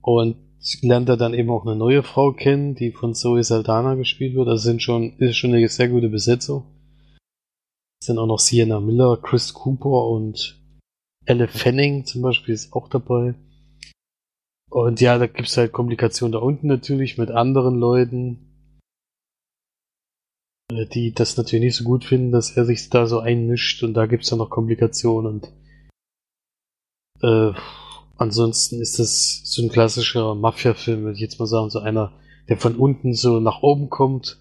[0.01, 0.37] Und
[0.81, 4.47] lernt er dann eben auch eine neue Frau kennen, die von Zoe Saldana gespielt wird.
[4.47, 6.65] Also sind schon, ist schon eine sehr gute Besetzung.
[8.01, 10.56] Es sind auch noch Sienna Miller, Chris Cooper und
[11.28, 13.36] Elle Fanning zum Beispiel ist auch dabei.
[14.69, 18.47] Und ja, da gibt's halt Komplikationen da unten natürlich mit anderen Leuten.
[20.71, 23.93] äh, die das natürlich nicht so gut finden, dass er sich da so einmischt und
[23.93, 25.51] da gibt's dann noch Komplikationen und
[27.21, 27.53] äh,
[28.17, 32.13] ansonsten ist das so ein klassischer Mafia-Film, würde ich jetzt mal sagen, so einer,
[32.49, 34.39] der von unten so nach oben kommt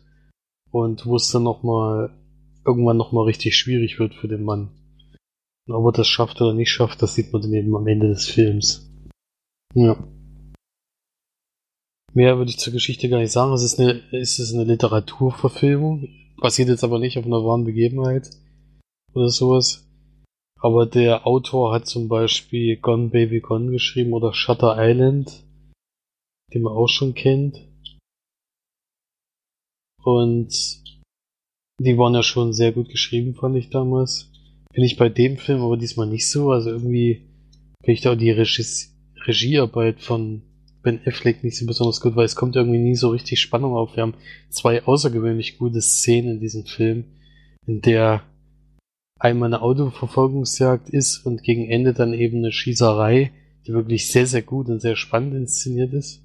[0.70, 2.10] und wo es dann nochmal
[2.66, 4.70] irgendwann nochmal richtig schwierig wird für den Mann.
[5.68, 8.28] Ob er das schafft oder nicht schafft, das sieht man dann eben am Ende des
[8.28, 8.88] Films.
[9.74, 9.96] Ja.
[12.14, 13.52] Mehr würde ich zur Geschichte gar nicht sagen.
[13.52, 16.08] Es ist eine, es ist eine Literaturverfilmung.
[16.40, 18.30] Basiert jetzt aber nicht auf einer wahren Begebenheit
[19.12, 19.86] oder sowas.
[20.60, 25.44] Aber der Autor hat zum Beispiel Gone Baby Gone geschrieben oder Shutter Island,
[26.54, 27.68] den man auch schon kennt.
[30.02, 30.82] Und
[31.80, 34.30] die waren ja schon sehr gut geschrieben, fand ich damals.
[34.76, 36.50] Finde ich bei dem Film aber diesmal nicht so.
[36.50, 37.22] Also irgendwie
[37.80, 38.62] finde ich da auch die Regie
[39.26, 40.42] Regiearbeit von
[40.82, 43.96] Ben Affleck nicht so besonders gut, weil es kommt irgendwie nie so richtig Spannung auf.
[43.96, 44.12] Wir haben
[44.50, 47.04] zwei außergewöhnlich gute Szenen in diesem Film,
[47.66, 48.22] in der
[49.18, 53.32] einmal eine Autoverfolgungsjagd ist und gegen Ende dann eben eine Schießerei,
[53.66, 56.22] die wirklich sehr, sehr gut und sehr spannend inszeniert ist.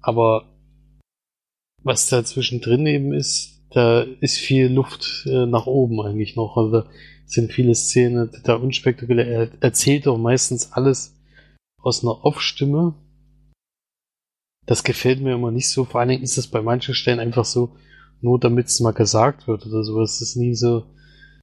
[0.00, 0.54] Aber
[1.82, 6.56] was da zwischendrin eben ist, da ist viel Luft äh, nach oben eigentlich noch.
[6.56, 6.84] Also
[7.26, 9.26] sind viele Szenen da unspektakulär.
[9.26, 11.16] Er erzählt doch meistens alles
[11.82, 12.94] aus einer Off-Stimme
[14.66, 15.84] das gefällt mir immer nicht so.
[15.84, 17.76] Vor allen Dingen ist das bei manchen Stellen einfach so,
[18.20, 20.00] nur damit es mal gesagt wird oder so.
[20.00, 20.84] Es ist nie so.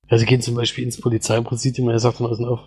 [0.07, 2.59] Also gehen zum Beispiel ins Polizeipräsidium und er sagt dann außen auf,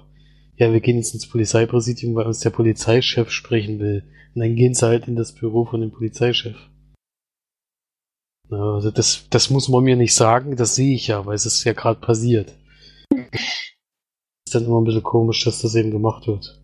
[0.56, 4.04] ja, wir gehen jetzt ins Polizeipräsidium, weil uns der Polizeichef sprechen will.
[4.34, 6.56] Und dann gehen sie halt in das Büro von dem Polizeichef.
[8.50, 11.64] Also das, das muss man mir nicht sagen, das sehe ich ja, weil es ist
[11.64, 12.54] ja gerade passiert.
[13.34, 16.60] Ist dann immer ein bisschen komisch, dass das eben gemacht wird.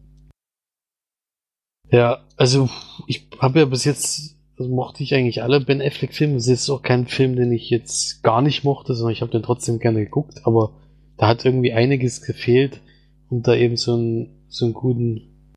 [1.91, 2.69] Ja, also
[3.07, 6.37] ich habe ja bis jetzt, also mochte ich eigentlich alle Ben Affleck-Filme.
[6.37, 9.43] Es ist auch kein Film, den ich jetzt gar nicht mochte, sondern ich habe den
[9.43, 10.77] trotzdem gerne geguckt, aber
[11.17, 12.81] da hat irgendwie einiges gefehlt,
[13.29, 15.55] um da eben so einen, so einen guten,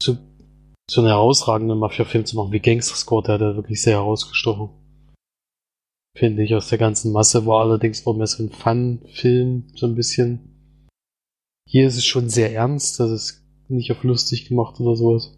[0.00, 0.16] so,
[0.88, 4.70] so einen herausragenden Mafia-Film zu machen, wie Gangster Squad, der hat da wirklich sehr herausgestochen.
[6.16, 9.96] Finde ich, aus der ganzen Masse war allerdings auch mehr so ein Fun-Film, so ein
[9.96, 10.86] bisschen.
[11.68, 15.36] Hier ist es schon sehr ernst, das ist nicht auf lustig gemacht oder sowas.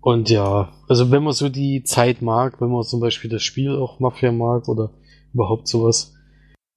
[0.00, 3.76] Und ja, also wenn man so die Zeit mag, wenn man zum Beispiel das Spiel
[3.76, 4.94] auch Mafia mag oder
[5.34, 6.14] überhaupt sowas,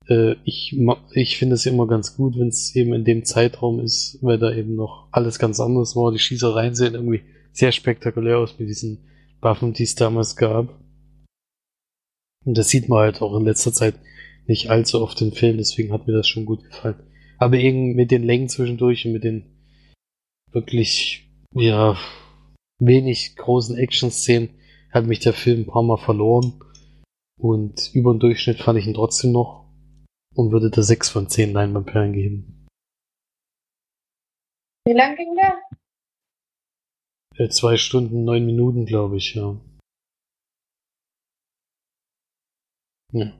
[0.07, 0.77] äh, ich,
[1.13, 4.51] ich finde es immer ganz gut, wenn es eben in dem Zeitraum ist, weil da
[4.53, 6.11] eben noch alles ganz anders war.
[6.11, 7.21] Die Schießereien sehen irgendwie
[7.53, 9.05] sehr spektakulär aus mit diesen
[9.39, 10.77] Waffen, die es damals gab.
[12.45, 13.95] Und das sieht man halt auch in letzter Zeit
[14.47, 17.03] nicht allzu oft in Filmen, deswegen hat mir das schon gut gefallen.
[17.37, 19.45] Aber eben mit den Längen zwischendurch und mit den
[20.51, 21.97] wirklich, ja,
[22.79, 24.49] wenig großen Action-Szenen
[24.91, 26.59] hat mich der Film ein paar Mal verloren.
[27.39, 29.65] Und über den Durchschnitt fand ich ihn trotzdem noch
[30.35, 32.67] und würde da 6 von 10 Leinwandperlen geben.
[34.85, 35.59] Wie lang ging der?
[37.37, 39.59] Äh, zwei Stunden, neun Minuten, glaube ich, ja.
[43.11, 43.33] Ja.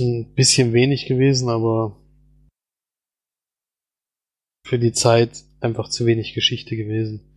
[0.00, 1.96] Ein bisschen wenig gewesen, aber
[4.66, 7.32] für die Zeit einfach zu wenig Geschichte gewesen.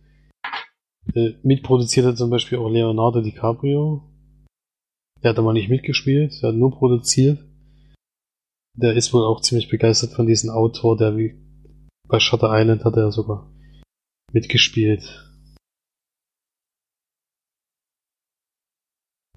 [1.14, 4.02] Äh, mitproduziert hat zum Beispiel auch Leonardo DiCaprio.
[5.22, 7.44] Der hat aber nicht mitgespielt, der hat nur produziert.
[8.76, 11.38] Der ist wohl auch ziemlich begeistert von diesem Autor, der wie
[12.08, 13.52] bei Shutter Island hat er sogar
[14.32, 15.26] mitgespielt.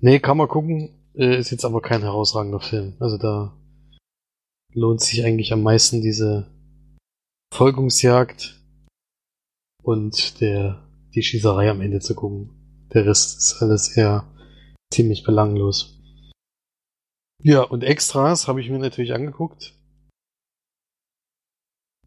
[0.02, 1.03] Nee, kann man gucken.
[1.16, 2.96] Äh, ist jetzt aber kein herausragender Film.
[3.00, 3.56] Also da
[4.74, 6.52] lohnt sich eigentlich am meisten diese
[7.54, 8.60] Folgungsjagd
[9.84, 12.88] und der, die Schießerei am Ende zu gucken.
[12.94, 14.28] Der Rest ist alles eher
[14.92, 16.00] ziemlich belanglos.
[17.44, 19.74] Ja, und Extras habe ich mir natürlich angeguckt.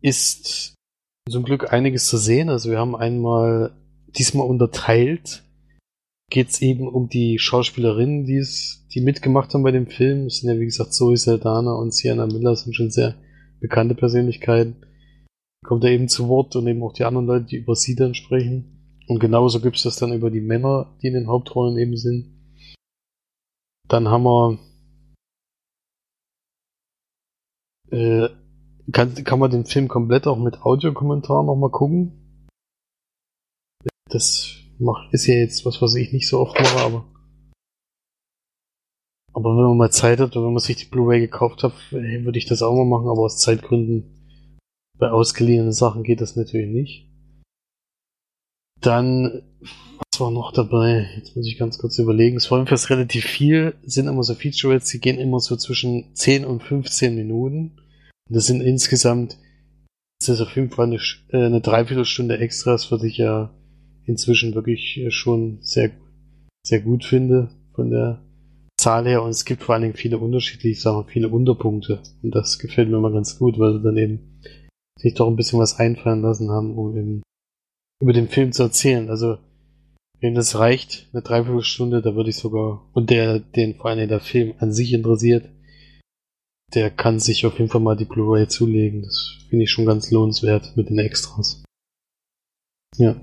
[0.01, 0.75] Ist
[1.29, 2.49] zum Glück einiges zu sehen.
[2.49, 3.77] Also wir haben einmal
[4.09, 5.45] diesmal unterteilt.
[6.31, 10.27] Geht es eben um die Schauspielerinnen, die es, die mitgemacht haben bei dem Film.
[10.27, 13.15] Es sind ja wie gesagt Zoe Saldana und Sienna Miller sind schon sehr
[13.61, 14.77] bekannte Persönlichkeiten
[15.67, 18.15] kommt er eben zu Wort und eben auch die anderen Leute, die über sie dann
[18.15, 19.03] sprechen.
[19.09, 22.33] Und genauso gibt es das dann über die Männer, die in den Hauptrollen eben sind.
[23.89, 24.59] Dann haben wir
[27.91, 28.29] äh,
[28.93, 32.49] kann, kann man den Film komplett auch mit Audiokommentar nochmal gucken.
[34.09, 37.05] Das mach, ist ja jetzt was, was ich nicht so oft mache, aber
[39.37, 42.39] aber wenn man mal Zeit hat oder wenn man sich die Blu-ray gekauft hat, würde
[42.39, 44.17] ich das auch mal machen, aber aus Zeitgründen
[44.99, 47.07] bei ausgeliehenen Sachen geht das natürlich nicht.
[48.81, 51.11] Dann, was war noch dabei?
[51.17, 52.39] Jetzt muss ich ganz kurz überlegen.
[52.39, 56.47] Es war jedenfalls relativ viel, sind immer so Features, die gehen immer so zwischen 10
[56.47, 57.79] und 15 Minuten.
[58.29, 59.37] Und das sind insgesamt,
[60.19, 63.53] das ist auf jeden Fall eine, äh, eine Dreiviertelstunde Extras, was ich ja
[64.07, 65.91] inzwischen wirklich äh, schon sehr,
[66.65, 68.23] sehr gut finde von der
[68.81, 69.23] Zahl her.
[69.23, 72.03] Und es gibt vor allen Dingen viele unterschiedliche Sachen, viele Unterpunkte.
[72.23, 74.41] Und das gefällt mir mal ganz gut, weil sie dann eben
[74.99, 77.23] sich doch ein bisschen was einfallen lassen haben, um eben
[78.01, 79.11] über den Film zu erzählen.
[79.11, 79.39] Also,
[80.21, 84.21] wenn das reicht, eine Dreiviertelstunde, da würde ich sogar, und der, den vor allem der
[84.21, 85.51] Film an sich interessiert,
[86.75, 89.03] der kann sich auf jeden Fall mal die Blu-ray zulegen.
[89.03, 91.63] Das finde ich schon ganz lohnenswert mit den Extras.
[92.97, 93.21] Ja.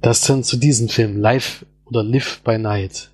[0.00, 1.16] Das dann zu diesem Film.
[1.18, 3.10] Live oder Live by Night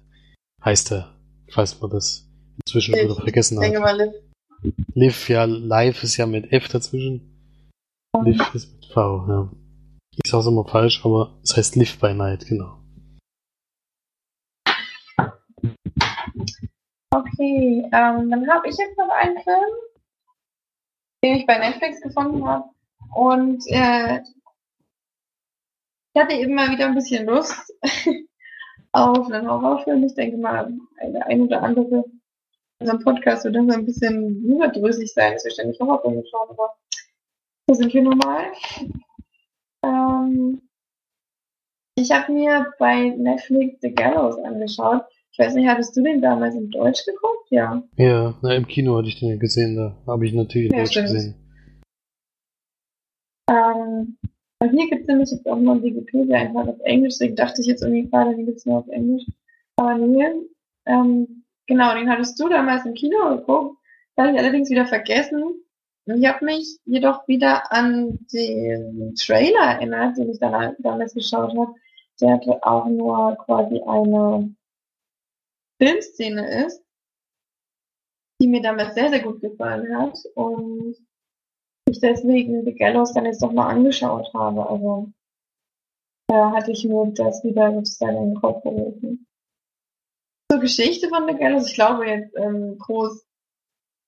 [0.64, 1.14] heißt er.
[1.50, 2.28] Falls man das
[2.64, 3.04] inzwischen Live.
[3.04, 3.96] wieder vergessen Ich denke hat.
[3.96, 4.12] mal,
[4.62, 4.74] Liv.
[4.94, 7.28] Live, ja, live ist ja mit F dazwischen.
[8.24, 9.50] Live ist mit V, ja.
[10.24, 12.78] Ich sag's immer falsch, aber es heißt Live by Night, genau.
[17.10, 19.74] Okay, ähm, dann habe ich jetzt noch einen Film,
[21.22, 22.64] den ich bei Netflix gefunden habe.
[23.14, 24.20] Und äh,
[26.14, 27.72] ich hatte eben mal wieder ein bisschen Lust
[28.92, 30.04] auf einen Horrorfilm.
[30.04, 32.04] Ich denke mal, der ein oder andere
[32.78, 36.50] in unserem Podcast wird dann so ein bisschen überdrüssig sein, dass wir ständig Horrorfilme schauen,
[36.50, 36.74] aber
[37.68, 38.46] so sind wir normal.
[39.84, 40.60] Ähm,
[41.94, 45.02] ich habe mir bei Netflix The Gallows angeschaut.
[45.30, 47.50] Ich weiß nicht, hattest du den damals in Deutsch geguckt?
[47.50, 47.82] Ja.
[47.96, 50.82] Ja, na, im Kino hatte ich den ja gesehen, da habe ich natürlich in Ja,
[50.84, 51.08] Deutsch stimmt.
[51.08, 51.34] gesehen.
[54.70, 57.82] Hier gibt es nämlich jetzt auch noch einen Wikipedia-Eintrag auf Englisch, deswegen dachte ich jetzt
[57.82, 59.24] irgendwie gerade, den gibt es nur auf Englisch.
[59.76, 60.26] Aber nee,
[60.86, 63.78] ähm, genau, den hattest du damals im Kino geguckt,
[64.18, 65.62] habe ich allerdings wieder vergessen.
[66.04, 71.74] Ich habe mich jedoch wieder an den Trailer erinnert, den ich dann damals geschaut habe.
[72.20, 74.54] Der auch nur quasi eine
[75.80, 76.82] Filmszene ist,
[78.40, 80.18] die mir damals sehr, sehr gut gefallen hat.
[80.34, 80.96] Und
[81.92, 84.68] ich deswegen The Gallows dann jetzt doch mal angeschaut habe.
[84.68, 85.08] Also
[86.28, 89.26] da hatte ich mir das wieder sozusagen in den Kopf gerufen.
[90.50, 93.24] Zur Geschichte von The Gallows, ich glaube jetzt ähm, groß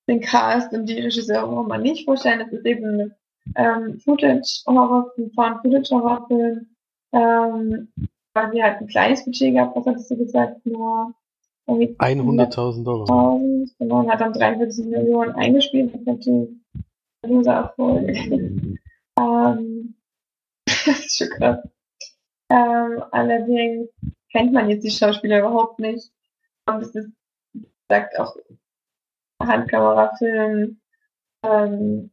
[0.09, 2.41] den Cast und die Regisseure braucht man nicht vorstellen.
[2.41, 3.15] Es ist eben ein
[3.57, 6.67] ähm, Footage-Horrorfilm, Found-Footage-Horrorfilm,
[7.13, 7.89] ähm,
[8.35, 11.15] weil sie halt ein kleines Budget gehabt, was hattest du gesagt, nur
[11.67, 13.07] irgendwie 100.000 Dollar.
[13.07, 16.64] 100.000, genau, und hat dann 43 Millionen eingespielt, das ist natürlich ein
[17.25, 18.09] großer Erfolg.
[19.19, 19.95] ähm,
[20.67, 21.59] das ist schon krass.
[22.51, 23.89] Ähm, allerdings
[24.31, 26.11] kennt man jetzt die Schauspieler überhaupt nicht.
[26.67, 27.11] Und es ist,
[27.53, 28.37] wie gesagt, auch
[29.43, 30.81] Handkamerafilm
[31.43, 32.11] ähm,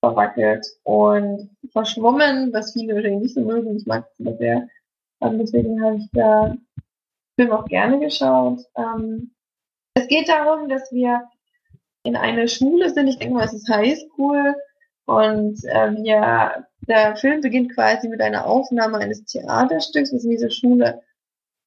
[0.00, 3.76] verwackelt und verschwommen, was viele wahrscheinlich nicht so mögen.
[3.76, 4.68] Ich mag es aber sehr.
[5.20, 6.56] Ähm, deswegen habe ich da
[7.38, 8.60] Film auch gerne geschaut.
[8.76, 9.32] Ähm,
[9.94, 11.22] es geht darum, dass wir
[12.06, 13.08] in eine Schule sind.
[13.08, 14.54] Ich denke mal, es ist Highschool.
[15.06, 20.50] Und äh, wir, der Film beginnt quasi mit einer Aufnahme eines Theaterstücks, das in dieser
[20.50, 21.02] Schule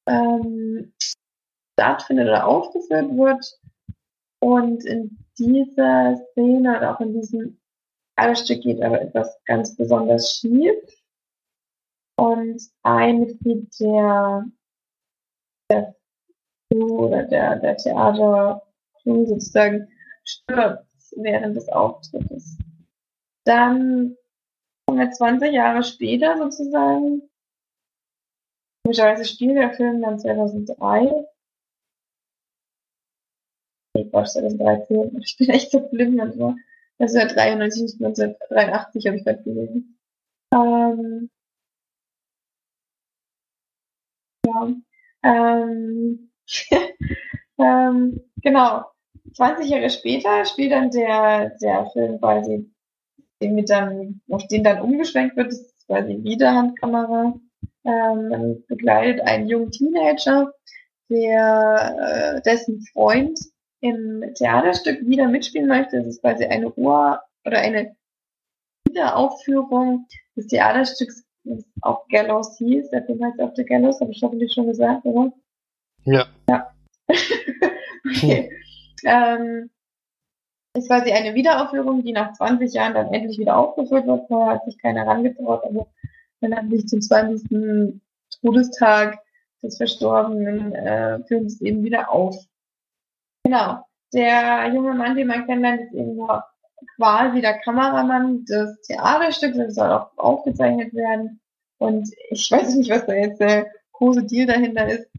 [0.06, 0.92] ähm,
[1.78, 3.58] stattfindet oder aufgeführt wird.
[4.40, 7.58] Und in dieser Szene oder auch in diesem
[8.16, 10.76] Theaterstück geht aber etwas ganz besonders schief.
[12.16, 14.44] Und ein Mitglied der,
[15.70, 15.94] der
[16.70, 19.88] oder der, der Theatercrew sozusagen
[20.24, 22.58] stirbt während des Auftrittes.
[23.44, 24.16] Dann
[24.86, 27.22] kommen wir 20 Jahre später sozusagen.
[28.84, 31.26] Komischerweise spielt der Film dann 2003.
[33.94, 35.18] Nee, Quatsch, 2013.
[35.20, 36.56] Ich bin echt so blind manchmal.
[36.98, 39.98] Das ist ja 93, nicht 1983, habe ich gerade gelesen.
[40.52, 41.30] Ähm,
[44.46, 44.74] ja.
[45.22, 46.30] Ähm,
[47.58, 48.84] ähm, genau.
[49.34, 52.70] 20 Jahre später spielt dann der, der Film quasi,
[53.42, 57.34] den mit dann, auf den dann umgeschwenkt wird, das ist quasi Wiederhandkamera.
[57.84, 60.52] Ähm, man begleitet einen jungen Teenager,
[61.08, 63.38] der, äh, dessen Freund
[63.80, 65.98] im Theaterstück wieder mitspielen möchte.
[65.98, 67.96] Das ist quasi eine Ur- oder eine
[68.86, 70.06] Wiederaufführung
[70.36, 72.90] des Theaterstücks, das auch Gallows hieß.
[72.90, 75.32] Der Film heißt auch The Gallows, habe ich hoffentlich schon gesagt, oder?
[76.04, 76.26] Ja.
[78.06, 78.50] okay.
[79.04, 79.70] Ähm,
[80.74, 84.28] ist quasi eine Wiederaufführung, die nach 20 Jahren dann endlich wieder aufgeführt wird.
[84.28, 85.88] Vorher hat sich keiner herangetraut, aber
[86.40, 88.00] dann hat sich zum 20.
[88.40, 89.18] Todestag
[89.62, 92.36] des Verstorbenen äh, führen sie es eben wieder auf.
[93.44, 93.84] Genau.
[94.12, 96.18] Der junge Mann, den man kennenlernt, ist eben
[96.96, 99.56] quasi der Kameramann des Theaterstücks.
[99.56, 101.40] Das soll auch aufgezeichnet werden.
[101.78, 105.09] Und ich weiß nicht, was da jetzt der große Deal dahinter ist,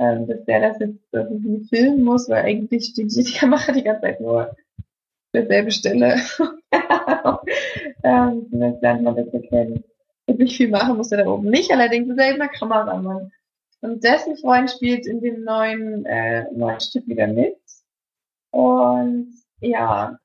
[0.00, 4.00] ähm, dass der das jetzt irgendwie filmen muss, weil eigentlich steht die Kamera die ganze
[4.00, 4.56] Zeit nur
[5.34, 6.14] derselbe Stelle.
[8.02, 9.84] ähm, das lernt man das erkennen.
[10.26, 13.30] Wirklich viel machen muss er da oben nicht, allerdings ist er eben ein Kameramann.
[13.82, 17.56] Und dessen Freund spielt in dem neuen, äh, neuen Stück wieder mit.
[18.50, 20.18] Und ja,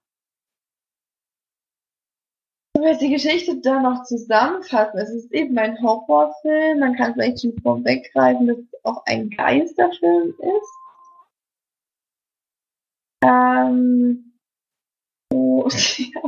[2.85, 4.99] will die Geschichte da noch zusammenfassen.
[4.99, 6.79] Es ist eben ein Horrorfilm.
[6.79, 10.75] Man kann vielleicht schon vorweggreifen, dass es auch ein Geisterfilm ist.
[13.23, 14.33] Ähm,
[15.31, 15.67] so,
[15.97, 16.21] ja.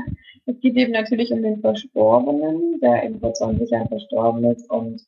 [0.47, 5.05] Es geht eben natürlich um den Verstorbenen, der eben vor 20 Jahren verstorben ist und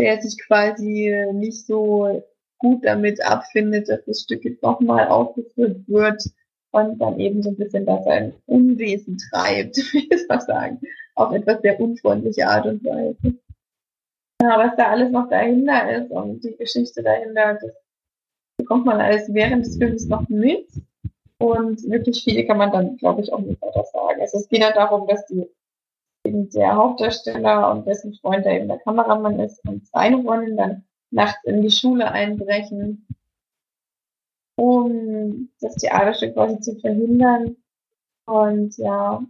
[0.00, 2.22] der sich quasi nicht so
[2.58, 6.22] gut damit abfindet, dass das Stück jetzt nochmal aufgeführt wird
[6.76, 10.80] und dann eben so ein bisschen da sein Unwesen treibt, wie ich mal sagen,
[11.14, 13.38] auf etwas sehr unfreundliche Art und Weise.
[14.42, 17.72] Ja, was da alles noch dahinter ist und die Geschichte dahinter, das
[18.58, 20.68] bekommt man alles während des Films noch mit.
[21.38, 24.20] Und wirklich viel kann man dann, glaube ich, auch nicht weiter sagen.
[24.20, 25.46] Also es geht ja darum, dass die
[26.24, 30.84] eben der Hauptdarsteller und dessen Freund, der eben der Kameramann ist, und seine Freundin dann
[31.10, 33.06] nachts in die Schule einbrechen
[34.56, 37.56] um das Theaterstück quasi zu verhindern.
[38.26, 39.24] Und ja,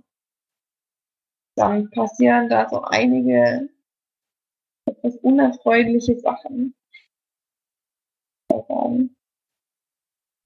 [1.57, 3.68] dann passieren da so einige
[4.87, 6.74] etwas unerfreuliche Sachen.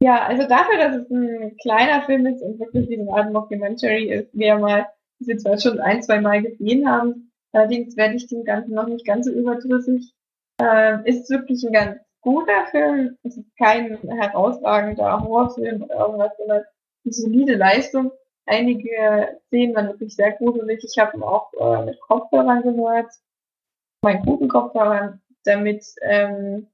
[0.03, 4.31] Ja, also dafür, dass es ein kleiner Film ist und wirklich eine Art Mockumentary ist,
[4.33, 4.87] wir mal
[5.21, 9.05] diese zwar schon ein, zwei Mal gesehen haben, allerdings werde ich dem Ganzen noch nicht
[9.05, 10.15] ganz so überdrüssig.
[10.59, 13.17] Äh, ist wirklich ein ganz guter Film.
[13.23, 16.65] Ist kein herausragender Horrorfilm oder irgendwas, sondern
[17.05, 18.13] eine solide Leistung.
[18.47, 20.85] Einige Szenen waren wirklich sehr gruselig.
[20.85, 23.13] Ich habe ihn auch äh, mit Kopfhörern gehört.
[24.03, 26.67] Meinen guten Kopfhörern, damit ähm,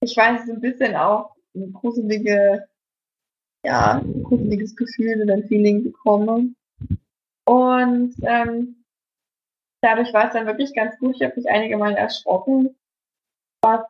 [0.00, 2.68] ich weiß, so ein bisschen auch ein gruselige,
[3.64, 6.54] ja, ein gruseliges Gefühl oder ein Feeling bekomme.
[7.44, 8.84] Und ähm,
[9.82, 11.16] dadurch war es dann wirklich ganz gut.
[11.16, 12.76] Ich habe mich einige Mal erschrocken,
[13.62, 13.82] was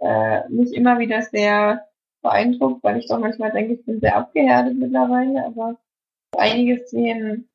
[0.00, 1.86] äh, mich immer wieder sehr
[2.22, 5.76] beeindruckt, weil ich doch manchmal denke, ich bin sehr abgehärtet mittlerweile, aber
[6.36, 7.48] einige Szenen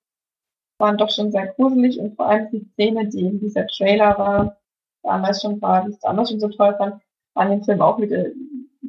[0.77, 4.57] waren doch schon sehr gruselig und vor allem die Szene, die in dieser Trailer war,
[5.03, 7.01] damals schon war, die ich damals schon so toll fand,
[7.33, 8.25] war in dem Film auch wieder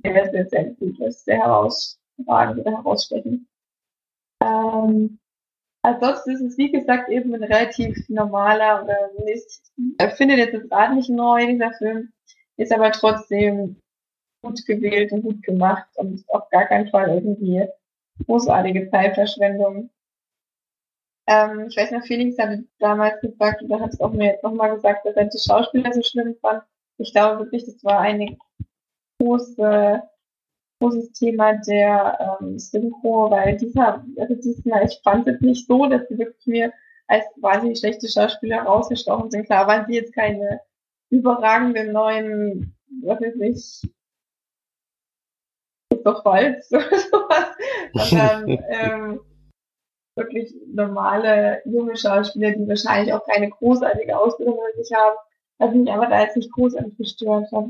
[0.03, 3.47] sehr, sehr, sehr gut, das sehr herausragend oder herausstechend.
[4.43, 5.19] Ähm,
[5.83, 9.49] ansonsten ist es, wie gesagt, eben ein relativ normaler oder nicht,
[9.99, 12.13] er findet jetzt das Rad nicht neu, dieser Film,
[12.59, 13.81] ist aber trotzdem
[14.43, 17.67] gut gewählt und gut gemacht und auf gar keinen Fall irgendwie
[18.27, 19.91] großartige Zeitverschwendung.
[21.27, 24.75] Ähm, ich weiß noch, Felix hatte damals gesagt, oder hat es auch mir jetzt nochmal
[24.75, 26.63] gesagt, dass er die Schauspieler so schlimm fand.
[26.99, 28.37] Ich glaube wirklich, das war eine
[29.21, 30.03] große,
[30.81, 36.09] großes Thema der ähm, Synchro, weil dieser, also diesmal, ich fand es nicht so, dass
[36.09, 36.73] sie wirklich mir
[37.07, 39.47] als wahnsinnig schlechte Schauspieler rausgestochen sind.
[39.47, 40.61] Klar waren sie jetzt keine
[41.11, 43.91] überragenden neuen, was weiß ich,
[46.05, 47.47] doch Holz oder sowas,
[47.93, 49.21] sondern ähm,
[50.17, 55.17] wirklich normale junge Schauspieler, die wahrscheinlich auch keine großartige Ausbildung mit sich haben,
[55.59, 57.67] was mich aber da jetzt nicht großartig gestört hat.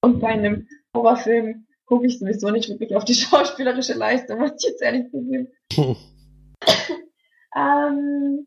[0.00, 4.70] Und bei einem Horrorfilm gucke ich sowieso nicht wirklich auf die schauspielerische Leistung, was ich
[4.70, 5.48] jetzt ehrlich zugeben.
[7.56, 8.46] ähm,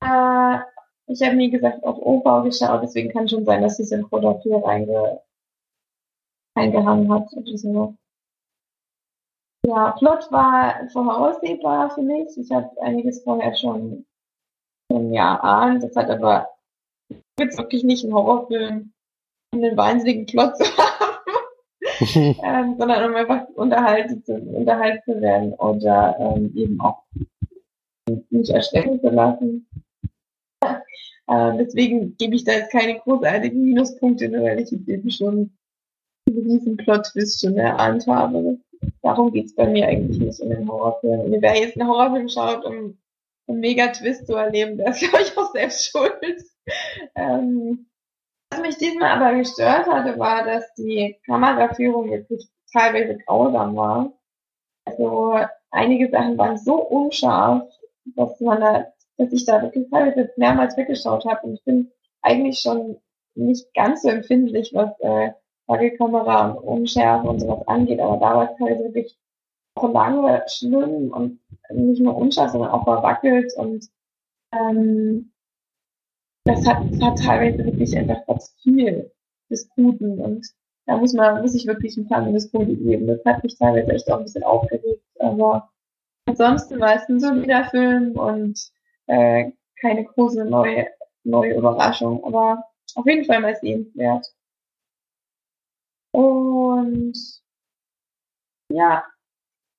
[0.00, 0.58] äh,
[1.06, 4.64] ich habe nie gesagt auf Opa geschaut, deswegen kann schon sein, dass die Synchro dafür
[4.64, 5.20] reinge
[6.56, 7.28] reingehangen hat.
[7.30, 7.94] So.
[9.66, 12.36] Ja, Plot war voraussehbar für mich.
[12.36, 14.06] Ich habe einiges vorher schon,
[14.90, 15.82] schon ja ahnt.
[15.82, 16.48] Das hat aber
[17.38, 18.92] jetzt wirklich nicht ein Horrorfilm
[19.52, 21.16] einen wahnsinnigen Plot zu haben,
[22.44, 27.02] ähm, sondern um einfach unterhalten zu, unterhalten zu werden oder ähm, eben auch
[28.30, 29.68] nicht erschrecken zu lassen.
[31.28, 35.56] Äh, deswegen gebe ich da jetzt keine großartigen Minuspunkte, weil ich jetzt eben schon
[36.28, 38.58] diesen Plot-Twist schon erahnt habe.
[39.02, 41.40] Darum geht's bei mir eigentlich nicht in den Horrorfilmen.
[41.40, 42.98] Wer jetzt einen Horrorfilm schaut, um
[43.48, 46.44] einen Mega-Twist zu erleben, der ist, glaube ich, auch selbst schuld.
[47.14, 47.86] Ähm,
[48.50, 54.12] was mich diesmal aber gestört hatte, war, dass die Kameraführung nicht teilweise grausam war.
[54.84, 57.68] Also einige Sachen waren so unscharf,
[58.04, 58.86] dass man da
[59.18, 61.46] dass ich da wirklich teilweise mehrmals weggeschaut habe.
[61.46, 61.90] Und ich bin
[62.22, 62.98] eigentlich schon
[63.34, 65.32] nicht ganz so empfindlich, was äh,
[65.68, 69.18] und Unschärfe und sowas angeht, aber da war es halt wirklich
[69.74, 71.40] auch lange schlimm und
[71.70, 73.84] nicht nur unscharf, sondern auch verwackelt und
[74.52, 75.32] ähm,
[76.44, 79.10] das hat, hat teilweise wirklich einfach was viel
[79.50, 80.46] des Guten und
[80.86, 83.08] da muss man, muss ich wirklich ein paar Minuspunkte geben.
[83.08, 85.68] Das hat mich teilweise echt auch ein bisschen aufgeregt, aber
[86.26, 88.70] ansonsten war es ein solider Film und
[89.06, 90.88] äh, keine große neue,
[91.24, 94.26] neue Überraschung, aber auf jeden Fall mal sehenswert.
[96.12, 97.14] Und
[98.72, 99.04] ja,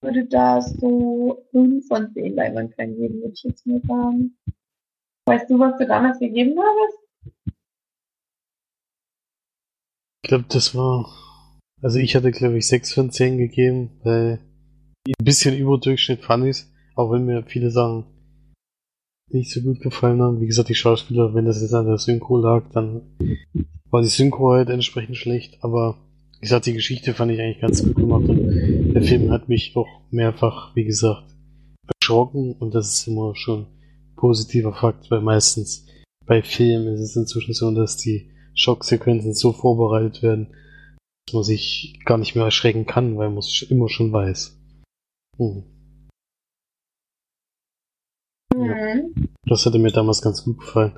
[0.01, 4.37] würde da so 5 von 10 Leinwandperlen geben, würde ich jetzt mal sagen.
[5.25, 7.53] Weißt du, was du damals gegeben hast?
[10.23, 11.09] Ich glaube, das war.
[11.81, 14.39] Also ich hatte, glaube ich, 6 von 10 gegeben, weil
[15.07, 16.65] ein bisschen über Durchschnitt fand ich
[16.97, 18.05] auch wenn mir viele Sachen
[19.29, 20.41] nicht so gut gefallen haben.
[20.41, 23.01] Wie gesagt, die Schauspieler, wenn das jetzt an der Synchro lag, dann
[23.89, 25.97] war die Synchro halt entsprechend schlecht, aber
[26.37, 29.75] wie gesagt, die Geschichte fand ich eigentlich ganz gut gemacht und der Film hat mich
[29.75, 31.23] auch mehrfach, wie gesagt,
[31.87, 33.65] erschrocken und das ist immer schon
[34.15, 35.85] positiver Fakt, weil meistens
[36.25, 40.47] bei Filmen ist es inzwischen so, dass die Schocksequenzen so vorbereitet werden,
[41.25, 44.57] dass man sich gar nicht mehr erschrecken kann, weil man es immer schon weiß.
[45.37, 45.63] Hm.
[48.55, 49.29] Mhm.
[49.45, 50.93] Das hatte mir damals ganz gut gefallen.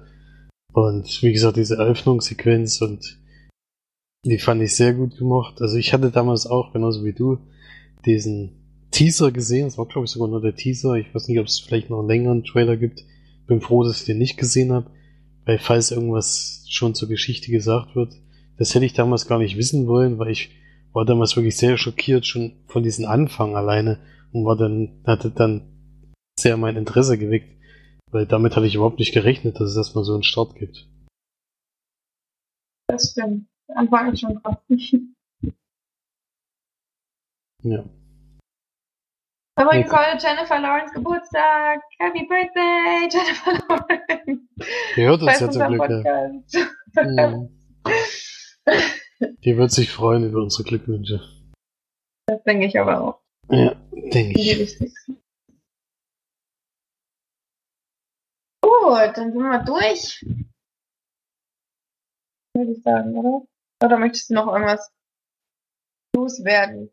[0.73, 3.19] Und wie gesagt, diese Eröffnungssequenz und
[4.25, 5.61] die fand ich sehr gut gemacht.
[5.61, 7.39] Also ich hatte damals auch, genauso wie du,
[8.05, 8.59] diesen
[8.91, 9.65] Teaser gesehen.
[9.65, 10.95] Das war, glaube ich, sogar nur der Teaser.
[10.95, 13.03] Ich weiß nicht, ob es vielleicht noch einen längeren Trailer gibt.
[13.47, 14.91] Bin froh, dass ich den nicht gesehen habe.
[15.45, 18.13] Weil falls irgendwas schon zur Geschichte gesagt wird,
[18.57, 20.51] das hätte ich damals gar nicht wissen wollen, weil ich
[20.91, 23.99] war damals wirklich sehr schockiert schon von diesem Anfang alleine
[24.31, 25.61] und war dann, hatte dann
[26.41, 27.61] sehr mein Interesse geweckt,
[28.11, 30.87] weil damit hatte ich überhaupt nicht gerechnet, dass es erstmal so einen Start gibt.
[32.87, 33.47] Das stimmt.
[33.75, 34.57] Anfang ist schon krass.
[37.61, 37.83] Ja.
[39.59, 41.81] Übrigens heute Jennifer Lawrence Geburtstag.
[41.99, 44.47] Happy Birthday, Jennifer Lawrence.
[44.95, 46.05] Die hört uns ja zum Glück.
[46.05, 47.37] Ja.
[47.37, 47.49] Mhm.
[49.43, 51.21] Die wird sich freuen über unsere Glückwünsche.
[52.27, 53.21] Das denke ich aber auch.
[53.49, 54.59] Ja, denke Die ich.
[54.59, 55.17] wichtigsten.
[58.89, 60.25] Gut, dann sind wir durch.
[62.55, 63.45] Würde ich sagen, oder?
[63.85, 64.91] Oder möchtest du noch irgendwas
[66.15, 66.89] loswerden?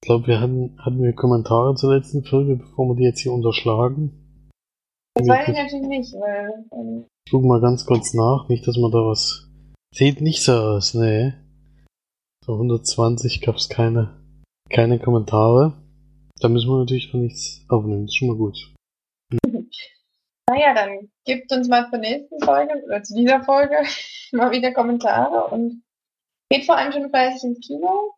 [0.00, 3.34] Ich glaube, wir hatten, hatten wir Kommentare zur letzten Folge, bevor wir die jetzt hier
[3.34, 4.50] unterschlagen.
[5.16, 8.78] Das weiß ich natürlich nicht, weil ähm, Ich guck mal ganz kurz nach, nicht, dass
[8.78, 9.50] man da was.
[9.94, 11.34] Sieht nicht so aus, nee.
[12.46, 14.18] So 120 gab's keine,
[14.70, 15.74] keine Kommentare.
[16.40, 18.73] Da müssen wir natürlich auch nichts aufnehmen, das ist schon mal gut.
[20.48, 23.76] Naja, dann gebt uns mal zur nächsten Folge oder zu dieser Folge
[24.32, 25.82] mal wieder Kommentare und
[26.50, 28.14] geht vor allem schon fleißig ins Kino.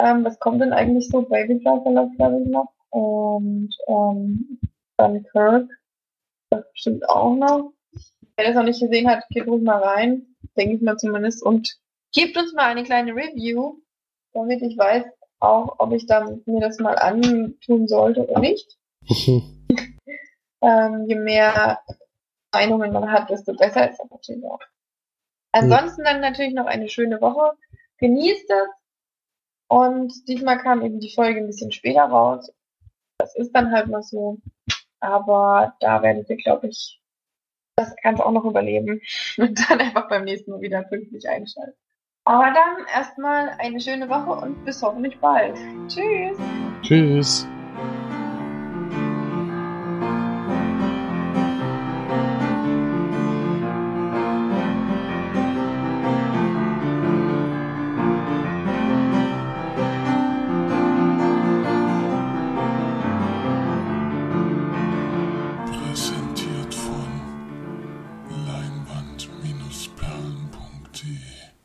[0.00, 1.22] Ähm, was kommt denn eigentlich so?
[1.22, 2.72] Baby Driver läuft, glaube ich, noch.
[2.90, 4.60] Und ähm,
[4.96, 5.68] dann Kirk.
[6.50, 7.72] Das bestimmt auch noch.
[8.36, 10.34] Wer das noch nicht gesehen hat, geht ruhig mal rein.
[10.56, 11.42] Denke ich mal zumindest.
[11.42, 11.78] Und
[12.12, 13.80] gebt uns mal eine kleine Review,
[14.32, 15.04] damit ich weiß
[15.40, 18.76] auch, ob ich dann mir das mal antun sollte oder nicht.
[20.64, 21.80] Ähm, je mehr
[22.52, 24.60] Meinungen man hat, desto besser ist das natürlich auch.
[25.52, 27.56] Ansonsten dann natürlich noch eine schöne Woche.
[27.98, 28.68] Genießt es.
[29.68, 32.50] Und diesmal kam eben die Folge ein bisschen später raus.
[33.18, 34.38] Das ist dann halt mal so.
[35.00, 37.00] Aber da werdet ihr, glaube ich,
[37.76, 39.00] das Ganze auch noch überleben.
[39.38, 41.78] Und dann einfach beim nächsten Mal wieder pünktlich einschalten.
[42.26, 45.58] Aber dann erstmal eine schöne Woche und bis hoffentlich bald.
[45.88, 46.38] Tschüss.
[46.80, 47.46] Tschüss.